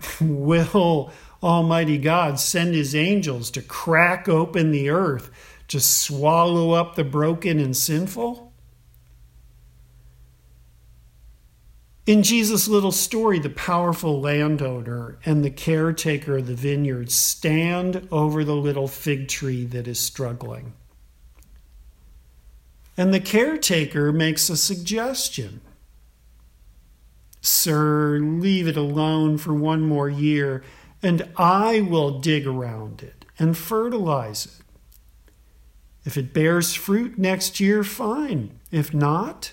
Will 0.22 1.12
Almighty 1.42 1.98
God 1.98 2.40
send 2.40 2.74
his 2.74 2.94
angels 2.94 3.50
to 3.50 3.60
crack 3.60 4.30
open 4.30 4.70
the 4.70 4.88
earth 4.88 5.30
to 5.68 5.78
swallow 5.78 6.70
up 6.70 6.94
the 6.94 7.04
broken 7.04 7.60
and 7.60 7.76
sinful? 7.76 8.45
In 12.06 12.22
Jesus' 12.22 12.68
little 12.68 12.92
story, 12.92 13.40
the 13.40 13.50
powerful 13.50 14.20
landowner 14.20 15.18
and 15.24 15.44
the 15.44 15.50
caretaker 15.50 16.38
of 16.38 16.46
the 16.46 16.54
vineyard 16.54 17.10
stand 17.10 18.06
over 18.12 18.44
the 18.44 18.54
little 18.54 18.86
fig 18.86 19.26
tree 19.26 19.64
that 19.66 19.88
is 19.88 19.98
struggling. 19.98 20.74
And 22.96 23.12
the 23.12 23.20
caretaker 23.20 24.12
makes 24.12 24.48
a 24.48 24.56
suggestion 24.56 25.60
Sir, 27.40 28.18
leave 28.18 28.66
it 28.66 28.76
alone 28.76 29.38
for 29.38 29.54
one 29.54 29.82
more 29.82 30.08
year, 30.08 30.64
and 31.00 31.28
I 31.36 31.80
will 31.80 32.18
dig 32.18 32.44
around 32.44 33.04
it 33.04 33.24
and 33.38 33.56
fertilize 33.56 34.46
it. 34.46 34.64
If 36.04 36.16
it 36.16 36.34
bears 36.34 36.74
fruit 36.74 37.18
next 37.18 37.60
year, 37.60 37.84
fine. 37.84 38.58
If 38.72 38.92
not, 38.92 39.52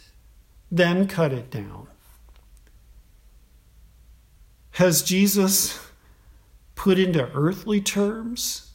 then 0.71 1.07
cut 1.07 1.33
it 1.33 1.51
down. 1.51 1.87
Has 4.73 5.03
Jesus 5.03 5.79
put 6.73 6.97
into 6.97 7.31
earthly 7.33 7.79
terms 7.79 8.71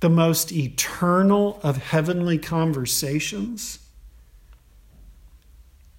the 0.00 0.08
most 0.08 0.50
eternal 0.52 1.60
of 1.62 1.76
heavenly 1.76 2.38
conversations? 2.38 3.78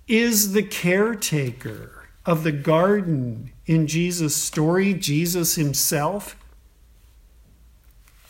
Is 0.08 0.54
the 0.54 0.64
caretaker 0.64 2.08
of 2.26 2.44
the 2.44 2.52
garden 2.52 3.52
in 3.68 3.86
Jesus' 3.86 4.36
story 4.36 4.96
Jesus 4.96 5.56
himself? 5.56 6.36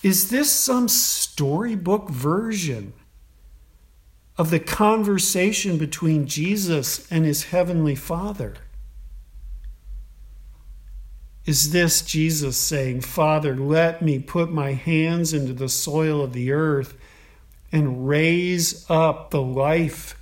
Is 0.03 0.29
this 0.29 0.51
some 0.51 0.89
storybook 0.89 2.09
version 2.09 2.91
of 4.37 4.49
the 4.49 4.59
conversation 4.59 5.77
between 5.77 6.27
Jesus 6.27 7.09
and 7.09 7.23
his 7.23 7.45
heavenly 7.45 7.95
Father? 7.95 8.55
Is 11.45 11.71
this 11.71 12.01
Jesus 12.01 12.55
saying, 12.57 13.01
Father, 13.01 13.55
let 13.55 14.01
me 14.01 14.19
put 14.19 14.49
my 14.49 14.73
hands 14.73 15.33
into 15.33 15.53
the 15.53 15.67
soil 15.67 16.21
of 16.23 16.31
the 16.33 16.51
earth 16.51 16.97
and 17.71 18.07
raise 18.07 18.89
up 18.89 19.31
the 19.31 19.41
life 19.41 20.17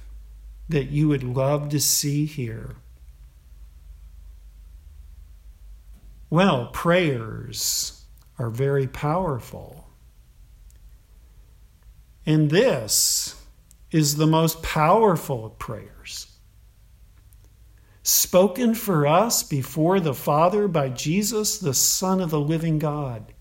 that 0.68 0.86
you 0.86 1.10
would 1.10 1.24
love 1.24 1.70
to 1.70 1.80
see 1.80 2.26
here? 2.26 2.76
Well, 6.32 6.68
prayers 6.68 8.06
are 8.40 8.50
very 8.50 8.88
powerful. 8.88 9.90
And 12.26 12.50
this 12.50 13.36
is 13.92 14.16
the 14.16 14.28
most 14.28 14.64
powerful 14.64 15.46
of 15.46 15.60
prayers 15.60 16.31
spoken 18.04 18.74
for 18.74 19.06
us 19.06 19.44
before 19.44 20.00
the 20.00 20.14
Father 20.14 20.68
by 20.68 20.90
Jesus, 20.90 21.58
the 21.58 21.74
Son 21.74 22.20
of 22.20 22.30
the 22.30 22.40
living 22.40 22.80
God. 22.80 23.34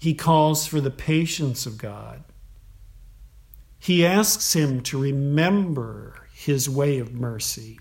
He 0.00 0.14
calls 0.14 0.66
for 0.66 0.80
the 0.80 0.90
patience 0.90 1.64
of 1.64 1.78
God. 1.78 2.24
He 3.78 4.04
asks 4.04 4.54
him 4.54 4.82
to 4.82 5.00
remember 5.00 6.26
his 6.34 6.68
way 6.68 6.98
of 6.98 7.14
mercy. 7.14 7.78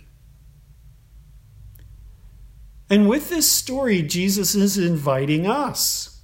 And 2.89 3.09
with 3.09 3.29
this 3.29 3.51
story, 3.51 4.01
Jesus 4.01 4.55
is 4.55 4.77
inviting 4.77 5.47
us 5.47 6.21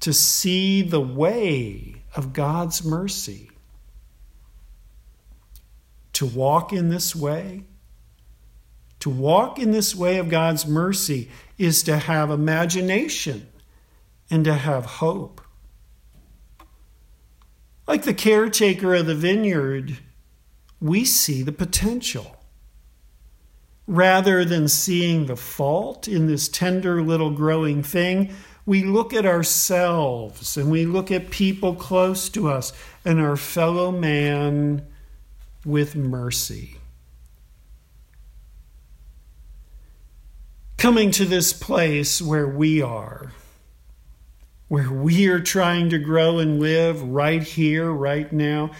to 0.00 0.12
see 0.12 0.82
the 0.82 1.00
way 1.00 2.02
of 2.14 2.32
God's 2.32 2.84
mercy 2.84 3.47
to 6.18 6.26
walk 6.26 6.72
in 6.72 6.88
this 6.88 7.14
way. 7.14 7.62
To 8.98 9.08
walk 9.08 9.60
in 9.60 9.70
this 9.70 9.94
way 9.94 10.18
of 10.18 10.28
God's 10.28 10.66
mercy 10.66 11.30
is 11.58 11.84
to 11.84 11.96
have 11.96 12.32
imagination 12.32 13.46
and 14.28 14.44
to 14.44 14.54
have 14.54 14.84
hope. 14.84 15.40
Like 17.86 18.02
the 18.02 18.14
caretaker 18.14 18.96
of 18.96 19.06
the 19.06 19.14
vineyard, 19.14 19.98
we 20.80 21.04
see 21.04 21.44
the 21.44 21.52
potential. 21.52 22.36
Rather 23.86 24.44
than 24.44 24.66
seeing 24.66 25.26
the 25.26 25.36
fault 25.36 26.08
in 26.08 26.26
this 26.26 26.48
tender 26.48 27.00
little 27.00 27.30
growing 27.30 27.84
thing, 27.84 28.34
we 28.66 28.82
look 28.82 29.14
at 29.14 29.24
ourselves 29.24 30.56
and 30.56 30.68
we 30.68 30.84
look 30.84 31.12
at 31.12 31.30
people 31.30 31.76
close 31.76 32.28
to 32.30 32.48
us 32.48 32.72
and 33.04 33.20
our 33.20 33.36
fellow 33.36 33.92
man 33.92 34.84
with 35.64 35.94
mercy. 35.96 36.76
Coming 40.76 41.10
to 41.12 41.24
this 41.24 41.52
place 41.52 42.22
where 42.22 42.46
we 42.46 42.80
are, 42.80 43.32
where 44.68 44.92
we 44.92 45.26
are 45.28 45.40
trying 45.40 45.90
to 45.90 45.98
grow 45.98 46.38
and 46.38 46.60
live 46.60 47.02
right 47.02 47.42
here, 47.42 47.90
right 47.90 48.32
now, 48.32 48.70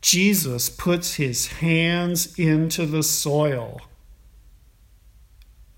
Jesus 0.00 0.68
puts 0.68 1.14
his 1.14 1.46
hands 1.46 2.38
into 2.38 2.86
the 2.86 3.02
soil 3.02 3.80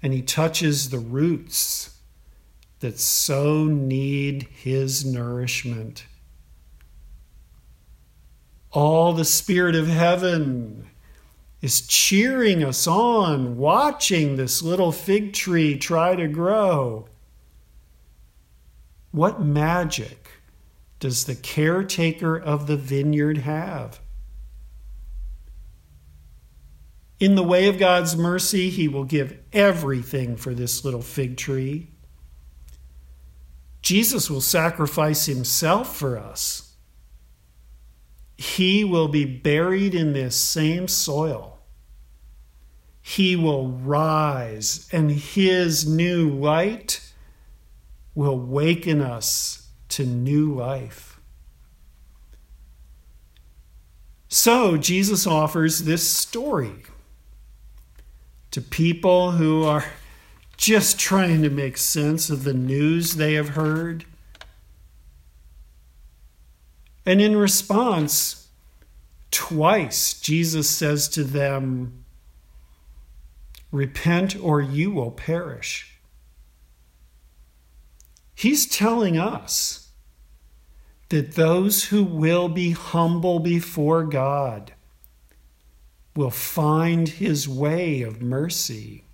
and 0.03 0.12
he 0.12 0.23
touches 0.23 0.90
the 0.90 0.99
roots 0.99 1.99
that 2.81 2.99
so 2.99 3.64
need 3.64 4.42
his 4.53 5.05
nourishment 5.05 6.05
all 8.70 9.12
the 9.12 9.24
Spirit 9.24 9.74
of 9.74 9.87
heaven 9.87 10.88
is 11.61 11.87
cheering 11.87 12.62
us 12.62 12.87
on, 12.87 13.57
watching 13.57 14.37
this 14.37 14.62
little 14.62 14.92
fig 14.92 15.33
tree 15.33 15.76
try 15.76 16.14
to 16.14 16.28
grow. 16.28 17.09
What 19.11 19.40
magic 19.40 20.28
does 21.00 21.24
the 21.24 21.35
caretaker 21.35 22.37
of 22.37 22.66
the 22.66 22.76
vineyard 22.76 23.38
have? 23.38 24.00
In 27.18 27.35
the 27.35 27.42
way 27.42 27.66
of 27.66 27.78
God's 27.78 28.16
mercy, 28.16 28.70
He 28.70 28.87
will 28.87 29.04
give 29.04 29.38
everything 29.52 30.37
for 30.37 30.54
this 30.54 30.85
little 30.85 31.02
fig 31.02 31.37
tree. 31.37 31.88
Jesus 33.83 34.31
will 34.31 34.40
sacrifice 34.40 35.26
Himself 35.26 35.96
for 35.96 36.16
us 36.16 36.67
he 38.38 38.85
will 38.85 39.09
be 39.09 39.24
buried 39.24 39.96
in 39.96 40.12
this 40.12 40.37
same 40.37 40.87
soil. 40.87 41.59
He 43.03 43.35
will 43.35 43.68
rise, 43.68 44.88
and 44.92 45.11
his 45.11 45.88
new 45.88 46.31
light 46.31 47.12
will 48.14 48.38
waken 48.38 49.03
us 49.03 49.68
to 49.88 50.07
new 50.07 50.55
life. 50.55 51.18
So 54.29 54.77
Jesus 54.77 55.27
offers 55.27 55.81
this 55.81 56.09
story 56.09 56.85
to 58.53 58.61
people 58.61 59.33
who 59.33 59.64
are 59.64 59.85
just 60.57 60.98
trying 60.98 61.42
to 61.42 61.51
make 61.51 61.77
sense 61.77 62.31
of 62.31 62.44
the 62.44 62.55
news 62.55 63.14
they 63.14 63.35
have 63.35 63.51
heard. 63.51 64.05
And 67.09 67.23
in 67.23 67.38
response, 67.38 68.49
twice 69.31 70.21
Jesus 70.21 70.68
says 70.68 71.09
to 71.09 71.25
them, 71.25 72.05
Repent 73.73 74.37
or 74.38 74.61
you 74.61 74.90
will 74.90 75.11
perish. 75.11 75.99
He's 78.35 78.66
telling 78.66 79.16
us 79.16 79.88
that 81.09 81.33
those 81.33 81.85
who 81.85 82.05
will 82.05 82.51
be 82.51 82.73
humble 82.73 83.38
before 83.38 84.05
God 84.05 84.75
will 86.14 86.29
find 86.29 87.09
his 87.09 87.49
way 87.49 88.03
of 88.03 88.21
mercy. 88.21 89.05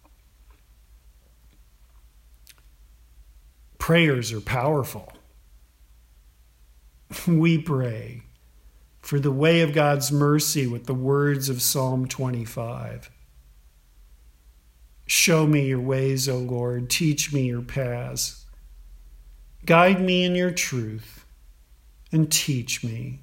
Prayers 3.78 4.32
are 4.32 4.40
powerful. 4.40 5.13
We 7.26 7.58
pray 7.58 8.22
for 9.00 9.20
the 9.20 9.32
way 9.32 9.60
of 9.60 9.72
God's 9.72 10.10
mercy 10.10 10.66
with 10.66 10.86
the 10.86 10.94
words 10.94 11.48
of 11.48 11.60
Psalm 11.60 12.06
25. 12.06 13.10
Show 15.06 15.46
me 15.46 15.66
your 15.66 15.80
ways, 15.80 16.28
O 16.28 16.38
Lord. 16.38 16.88
Teach 16.88 17.32
me 17.32 17.46
your 17.46 17.62
paths. 17.62 18.46
Guide 19.66 20.00
me 20.00 20.24
in 20.24 20.34
your 20.34 20.50
truth 20.50 21.26
and 22.10 22.30
teach 22.30 22.82
me. 22.82 23.20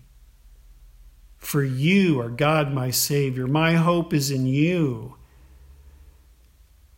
For 1.37 1.63
you 1.63 2.19
are 2.21 2.29
God, 2.29 2.71
my 2.71 2.91
Savior. 2.91 3.47
My 3.47 3.73
hope 3.73 4.13
is 4.13 4.29
in 4.29 4.45
you. 4.45 5.15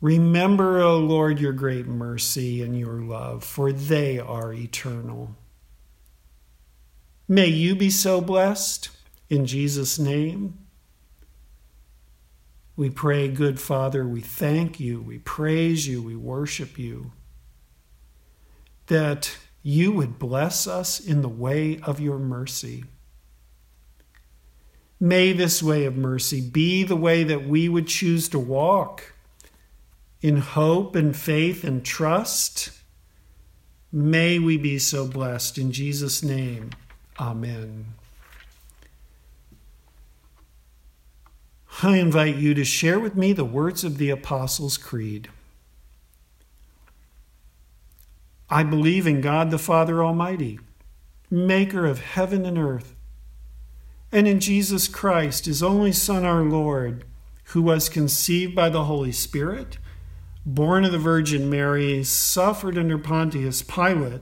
Remember, 0.02 0.82
O 0.82 0.98
Lord, 0.98 1.40
your 1.40 1.54
great 1.54 1.88
mercy 1.88 2.62
and 2.62 2.78
your 2.78 3.02
love, 3.02 3.46
for 3.46 3.72
they 3.72 4.20
are 4.20 4.54
eternal. 4.54 5.38
May 7.28 7.48
you 7.48 7.76
be 7.76 7.90
so 7.90 8.22
blessed 8.22 8.90
in 9.30 9.46
Jesus' 9.46 9.98
name. 9.98 10.58
We 12.76 12.90
pray, 12.90 13.28
good 13.28 13.60
Father, 13.60 14.08
we 14.08 14.22
thank 14.22 14.80
you, 14.80 15.02
we 15.02 15.20
praise 15.20 15.88
you, 15.88 16.02
we 16.02 16.16
worship 16.16 16.78
you, 16.80 17.12
that 18.88 19.38
you 19.62 19.92
would 19.92 20.18
bless 20.20 20.68
us 20.68 21.00
in 21.00 21.22
the 21.22 21.30
way 21.30 21.80
of 21.80 22.00
your 22.00 22.18
mercy. 22.18 22.84
May 25.00 25.34
this 25.34 25.62
way 25.62 25.86
of 25.86 25.96
mercy 25.96 26.42
be 26.42 26.84
the 26.84 26.96
way 26.96 27.24
that 27.24 27.48
we 27.48 27.70
would 27.70 27.88
choose 27.88 28.28
to 28.30 28.40
walk 28.40 29.14
in 30.22 30.38
hope 30.38 30.96
and 30.96 31.16
faith 31.16 31.64
and 31.64 31.86
trust. 31.86 32.72
May 33.92 34.40
we 34.40 34.58
be 34.58 34.80
so 34.80 35.08
blessed. 35.08 35.58
In 35.58 35.72
Jesus' 35.72 36.24
name, 36.24 36.72
amen. 37.30 37.86
I 41.82 41.98
invite 41.98 42.36
you 42.36 42.54
to 42.54 42.64
share 42.64 43.00
with 43.00 43.16
me 43.16 43.34
the 43.34 43.46
words 43.46 43.84
of 43.84 43.98
the 43.98 44.10
Apostles' 44.10 44.78
Creed. 44.78 45.30
I 48.50 48.64
believe 48.64 49.08
in 49.08 49.22
God 49.22 49.52
the 49.52 49.58
Father 49.58 50.04
Almighty, 50.04 50.60
maker 51.32 51.86
of 51.86 52.02
heaven 52.02 52.46
and 52.46 52.58
earth, 52.58 52.94
and 54.12 54.28
in 54.28 54.40
Jesus 54.40 54.88
Christ, 54.88 55.46
his 55.46 55.64
only 55.64 55.92
Son, 55.92 56.24
our 56.24 56.44
Lord, 56.44 57.06
who 57.46 57.62
was 57.62 57.90
conceived 57.90 58.54
by 58.54 58.70
the 58.70 58.84
Holy 58.84 59.12
Spirit, 59.12 59.78
born 60.46 60.86
of 60.86 60.92
the 60.92 61.00
Virgin 61.00 61.50
Mary, 61.50 62.04
suffered 62.04 62.78
under 62.78 62.98
Pontius 62.98 63.62
Pilate, 63.62 64.22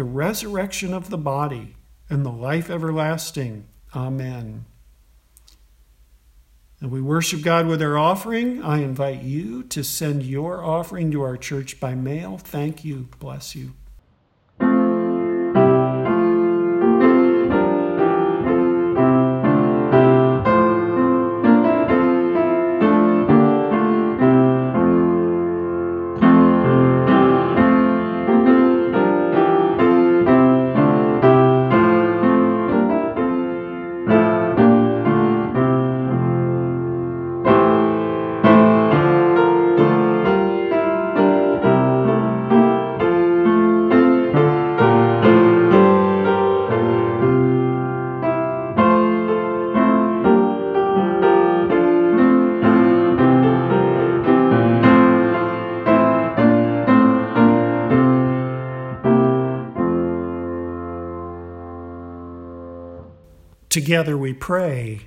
the 0.00 0.04
resurrection 0.04 0.94
of 0.94 1.10
the 1.10 1.18
body, 1.18 1.76
and 2.08 2.24
the 2.24 2.32
life 2.32 2.70
everlasting. 2.70 3.68
Amen 3.94 4.64
and 6.80 6.90
we 6.90 7.00
worship 7.00 7.42
God 7.42 7.66
with 7.66 7.82
our 7.82 7.98
offering, 7.98 8.62
I 8.62 8.78
invite 8.78 9.22
you 9.22 9.62
to 9.64 9.84
send 9.84 10.22
your 10.22 10.64
offering 10.64 11.10
to 11.10 11.20
our 11.20 11.36
church 11.36 11.78
by 11.78 11.94
mail. 11.94 12.38
Thank 12.38 12.84
you. 12.84 13.08
Bless 13.18 13.54
you. 13.54 13.74
Together 63.90 64.16
we 64.16 64.32
pray, 64.32 65.00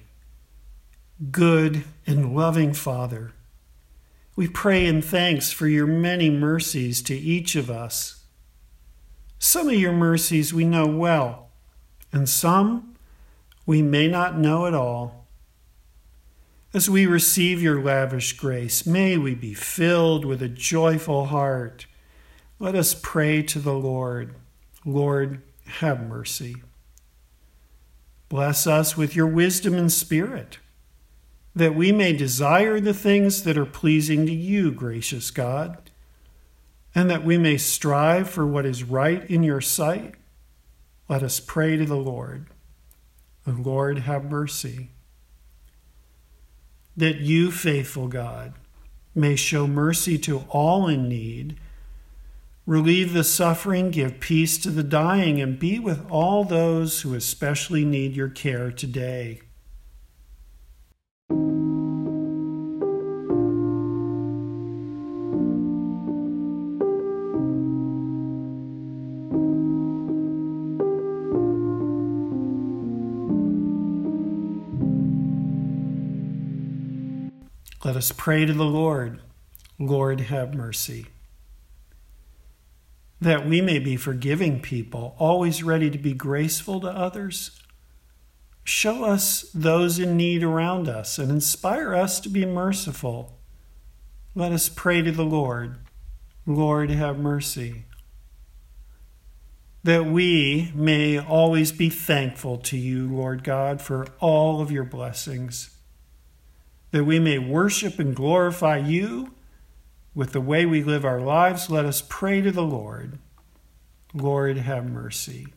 Good 1.31 1.85
and 2.05 2.35
loving 2.35 2.73
Father, 2.73 3.31
we 4.35 4.49
pray 4.49 4.85
in 4.85 5.01
thanks 5.01 5.53
for 5.53 5.67
your 5.69 5.87
many 5.87 6.29
mercies 6.29 7.01
to 7.03 7.15
each 7.15 7.55
of 7.55 7.71
us. 7.71 8.25
Some 9.39 9.69
of 9.69 9.75
your 9.75 9.93
mercies 9.93 10.53
we 10.53 10.65
know 10.65 10.85
well, 10.85 11.47
and 12.11 12.27
some 12.27 12.97
we 13.65 13.81
may 13.81 14.09
not 14.09 14.37
know 14.37 14.65
at 14.65 14.73
all. 14.73 15.27
As 16.73 16.89
we 16.89 17.05
receive 17.05 17.61
your 17.61 17.81
lavish 17.81 18.33
grace, 18.33 18.85
may 18.85 19.17
we 19.17 19.33
be 19.33 19.53
filled 19.53 20.25
with 20.25 20.41
a 20.41 20.49
joyful 20.49 21.27
heart. 21.27 21.85
Let 22.59 22.75
us 22.75 22.93
pray 23.01 23.43
to 23.43 23.59
the 23.59 23.75
Lord. 23.75 24.35
Lord, 24.83 25.41
have 25.67 26.05
mercy. 26.05 26.63
Bless 28.33 28.65
us 28.65 28.97
with 28.97 29.15
your 29.15 29.27
wisdom 29.27 29.75
and 29.75 29.91
spirit, 29.91 30.57
that 31.55 31.75
we 31.75 31.91
may 31.91 32.13
desire 32.13 32.79
the 32.79 32.91
things 32.91 33.43
that 33.43 33.59
are 33.59 33.63
pleasing 33.63 34.25
to 34.25 34.33
you, 34.33 34.71
gracious 34.71 35.29
God, 35.29 35.91
and 36.95 37.11
that 37.11 37.23
we 37.23 37.37
may 37.37 37.57
strive 37.57 38.27
for 38.27 38.43
what 38.43 38.65
is 38.65 38.83
right 38.83 39.23
in 39.29 39.43
your 39.43 39.61
sight. 39.61 40.15
Let 41.07 41.21
us 41.21 41.39
pray 41.39 41.77
to 41.77 41.85
the 41.85 41.95
Lord. 41.95 42.47
The 43.45 43.51
Lord, 43.51 43.99
have 43.99 44.25
mercy. 44.25 44.89
That 46.97 47.17
you, 47.17 47.51
faithful 47.51 48.07
God, 48.07 48.55
may 49.13 49.35
show 49.35 49.67
mercy 49.67 50.17
to 50.17 50.39
all 50.49 50.87
in 50.87 51.07
need 51.07 51.59
Relieve 52.65 53.11
the 53.11 53.25
suffering, 53.25 53.91
give 53.91 54.21
peace 54.21 54.57
to 54.57 54.69
the 54.69 54.83
dying, 54.83 55.41
and 55.41 55.59
be 55.59 55.79
with 55.79 56.09
all 56.09 56.45
those 56.45 57.01
who 57.01 57.13
especially 57.13 57.83
need 57.83 58.15
your 58.15 58.29
care 58.29 58.71
today. 58.71 59.41
Let 77.83 77.97
us 77.97 78.13
pray 78.13 78.45
to 78.45 78.53
the 78.53 78.63
Lord. 78.63 79.19
Lord, 79.77 80.21
have 80.21 80.55
mercy. 80.55 81.07
That 83.23 83.47
we 83.47 83.61
may 83.61 83.79
be 83.79 83.95
forgiving 83.95 84.59
people, 84.59 85.15
always 85.17 85.63
ready 85.63 85.89
to 85.89 85.97
be 85.97 86.13
graceful 86.13 86.81
to 86.81 86.89
others. 86.89 87.57
Show 88.65 89.05
us 89.05 89.49
those 89.53 89.97
in 89.97 90.17
need 90.17 90.43
around 90.43 90.89
us 90.89 91.17
and 91.17 91.31
inspire 91.31 91.95
us 91.95 92.19
to 92.19 92.27
be 92.27 92.45
merciful. 92.45 93.39
Let 94.35 94.51
us 94.51 94.67
pray 94.67 95.01
to 95.03 95.11
the 95.13 95.23
Lord. 95.23 95.77
Lord, 96.45 96.89
have 96.89 97.17
mercy. 97.17 97.85
That 99.85 100.05
we 100.05 100.73
may 100.75 101.17
always 101.17 101.71
be 101.71 101.89
thankful 101.89 102.57
to 102.57 102.77
you, 102.77 103.07
Lord 103.07 103.45
God, 103.45 103.81
for 103.81 104.05
all 104.19 104.59
of 104.59 104.69
your 104.69 104.83
blessings. 104.83 105.77
That 106.91 107.05
we 107.05 107.19
may 107.19 107.39
worship 107.39 107.99
and 107.99 108.13
glorify 108.13 108.79
you 108.79 109.33
with 110.15 110.31
the 110.31 110.41
way 110.41 110.65
we 110.65 110.83
live 110.83 111.05
our 111.05 111.21
lives, 111.21 111.69
let 111.69 111.85
us 111.85 112.03
pray 112.07 112.41
to 112.41 112.51
the 112.51 112.63
Lord. 112.63 113.17
Lord, 114.13 114.57
have 114.57 114.89
mercy. 114.89 115.47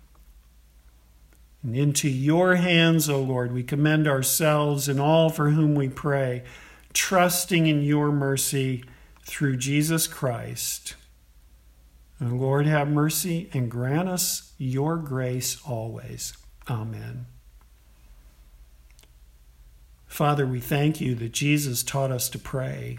And 1.63 1.77
into 1.77 2.09
your 2.09 2.57
hands, 2.57 3.11
O 3.11 3.21
Lord, 3.21 3.53
we 3.53 3.63
commend 3.63 4.07
ourselves 4.07 4.89
and 4.89 5.01
all 5.01 5.31
for 5.31 5.51
whom 5.51 5.75
we 5.75 5.89
pray, 5.89 6.45
trusting 6.93 7.67
in 7.67 7.83
your 7.83 8.13
mercy 8.13 8.85
through 9.23 9.57
Jesus 9.57 10.07
Christ. 10.07 10.95
And 12.19 12.41
Lord, 12.41 12.67
have 12.67 12.89
mercy 12.89 13.51
and 13.53 13.71
grant 13.71 14.09
us 14.09 14.53
your 14.57 14.97
grace 14.97 15.61
always. 15.67 16.35
Amen. 16.71 17.27
Father, 20.07 20.47
we 20.47 20.61
thank 20.61 21.01
you 21.01 21.15
that 21.17 21.33
Jesus 21.33 21.83
taught 21.83 22.11
us 22.11 22.31
to 22.31 22.39
pray. 22.39 22.99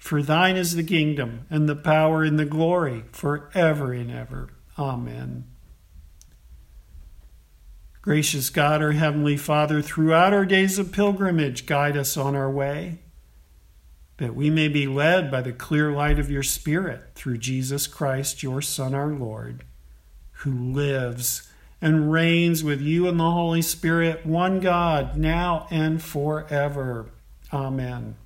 For 0.00 0.22
thine 0.22 0.56
is 0.56 0.74
the 0.74 0.82
kingdom, 0.82 1.46
and 1.50 1.68
the 1.68 1.76
power, 1.76 2.24
and 2.24 2.38
the 2.38 2.46
glory, 2.46 3.04
for 3.12 3.50
ever 3.54 3.92
and 3.92 4.10
ever. 4.10 4.48
Amen. 4.78 5.44
Gracious 8.00 8.48
God, 8.48 8.80
our 8.80 8.92
Heavenly 8.92 9.36
Father, 9.36 9.82
throughout 9.82 10.32
our 10.32 10.46
days 10.46 10.78
of 10.78 10.90
pilgrimage, 10.90 11.66
guide 11.66 11.98
us 11.98 12.16
on 12.16 12.34
our 12.34 12.50
way, 12.50 13.00
that 14.16 14.34
we 14.34 14.48
may 14.48 14.68
be 14.68 14.86
led 14.86 15.30
by 15.30 15.42
the 15.42 15.52
clear 15.52 15.92
light 15.92 16.18
of 16.18 16.30
your 16.30 16.42
Spirit 16.42 17.10
through 17.14 17.36
Jesus 17.36 17.86
Christ, 17.86 18.42
your 18.42 18.62
Son, 18.62 18.94
our 18.94 19.12
Lord, 19.12 19.64
who 20.30 20.72
lives 20.72 21.50
and 21.82 22.10
reigns 22.10 22.64
with 22.64 22.80
you 22.80 23.06
and 23.06 23.20
the 23.20 23.30
Holy 23.30 23.62
Spirit, 23.62 24.24
one 24.24 24.60
God, 24.60 25.18
now 25.18 25.66
and 25.70 26.02
forever. 26.02 27.10
Amen. 27.52 28.16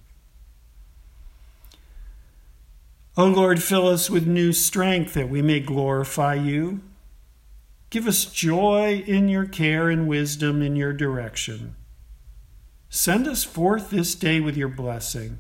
O 3.17 3.27
Lord, 3.27 3.63
fill 3.63 3.87
us 3.89 4.11
with 4.11 4.27
new 4.27 4.53
strength 4.53 5.15
that 5.15 5.29
we 5.29 5.41
may 5.41 5.61
glorify 5.61 6.35
you. 6.35 6.81
Give 7.91 8.09
us 8.09 8.25
joy 8.25 9.05
in 9.07 9.29
your 9.29 9.47
care 9.47 9.89
and 9.89 10.09
wisdom 10.09 10.63
in 10.63 10.75
your 10.75 10.93
direction. 10.93 11.77
Send 12.89 13.29
us 13.29 13.45
forth 13.45 13.91
this 13.91 14.17
day 14.17 14.41
with 14.41 14.57
your 14.57 14.69
blessing, 14.69 15.39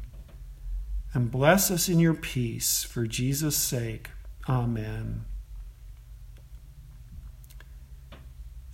and 1.12 1.32
bless 1.32 1.70
us 1.70 1.88
in 1.88 1.98
your 1.98 2.14
peace 2.14 2.84
for 2.84 3.06
Jesus' 3.06 3.56
sake. 3.56 4.10
Amen. 4.48 5.24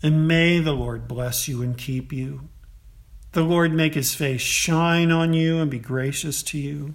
And 0.03 0.27
may 0.27 0.59
the 0.59 0.73
Lord 0.73 1.09
bless 1.09 1.47
you 1.47 1.63
and 1.63 1.77
keep 1.77 2.13
you. 2.13 2.49
The 3.33 3.43
Lord 3.43 3.73
make 3.73 3.95
his 3.95 4.15
face 4.15 4.41
shine 4.41 5.11
on 5.11 5.35
you 5.35 5.59
and 5.59 5.71
be 5.71 5.79
gracious 5.79 6.43
to 6.45 6.59
you. 6.59 6.95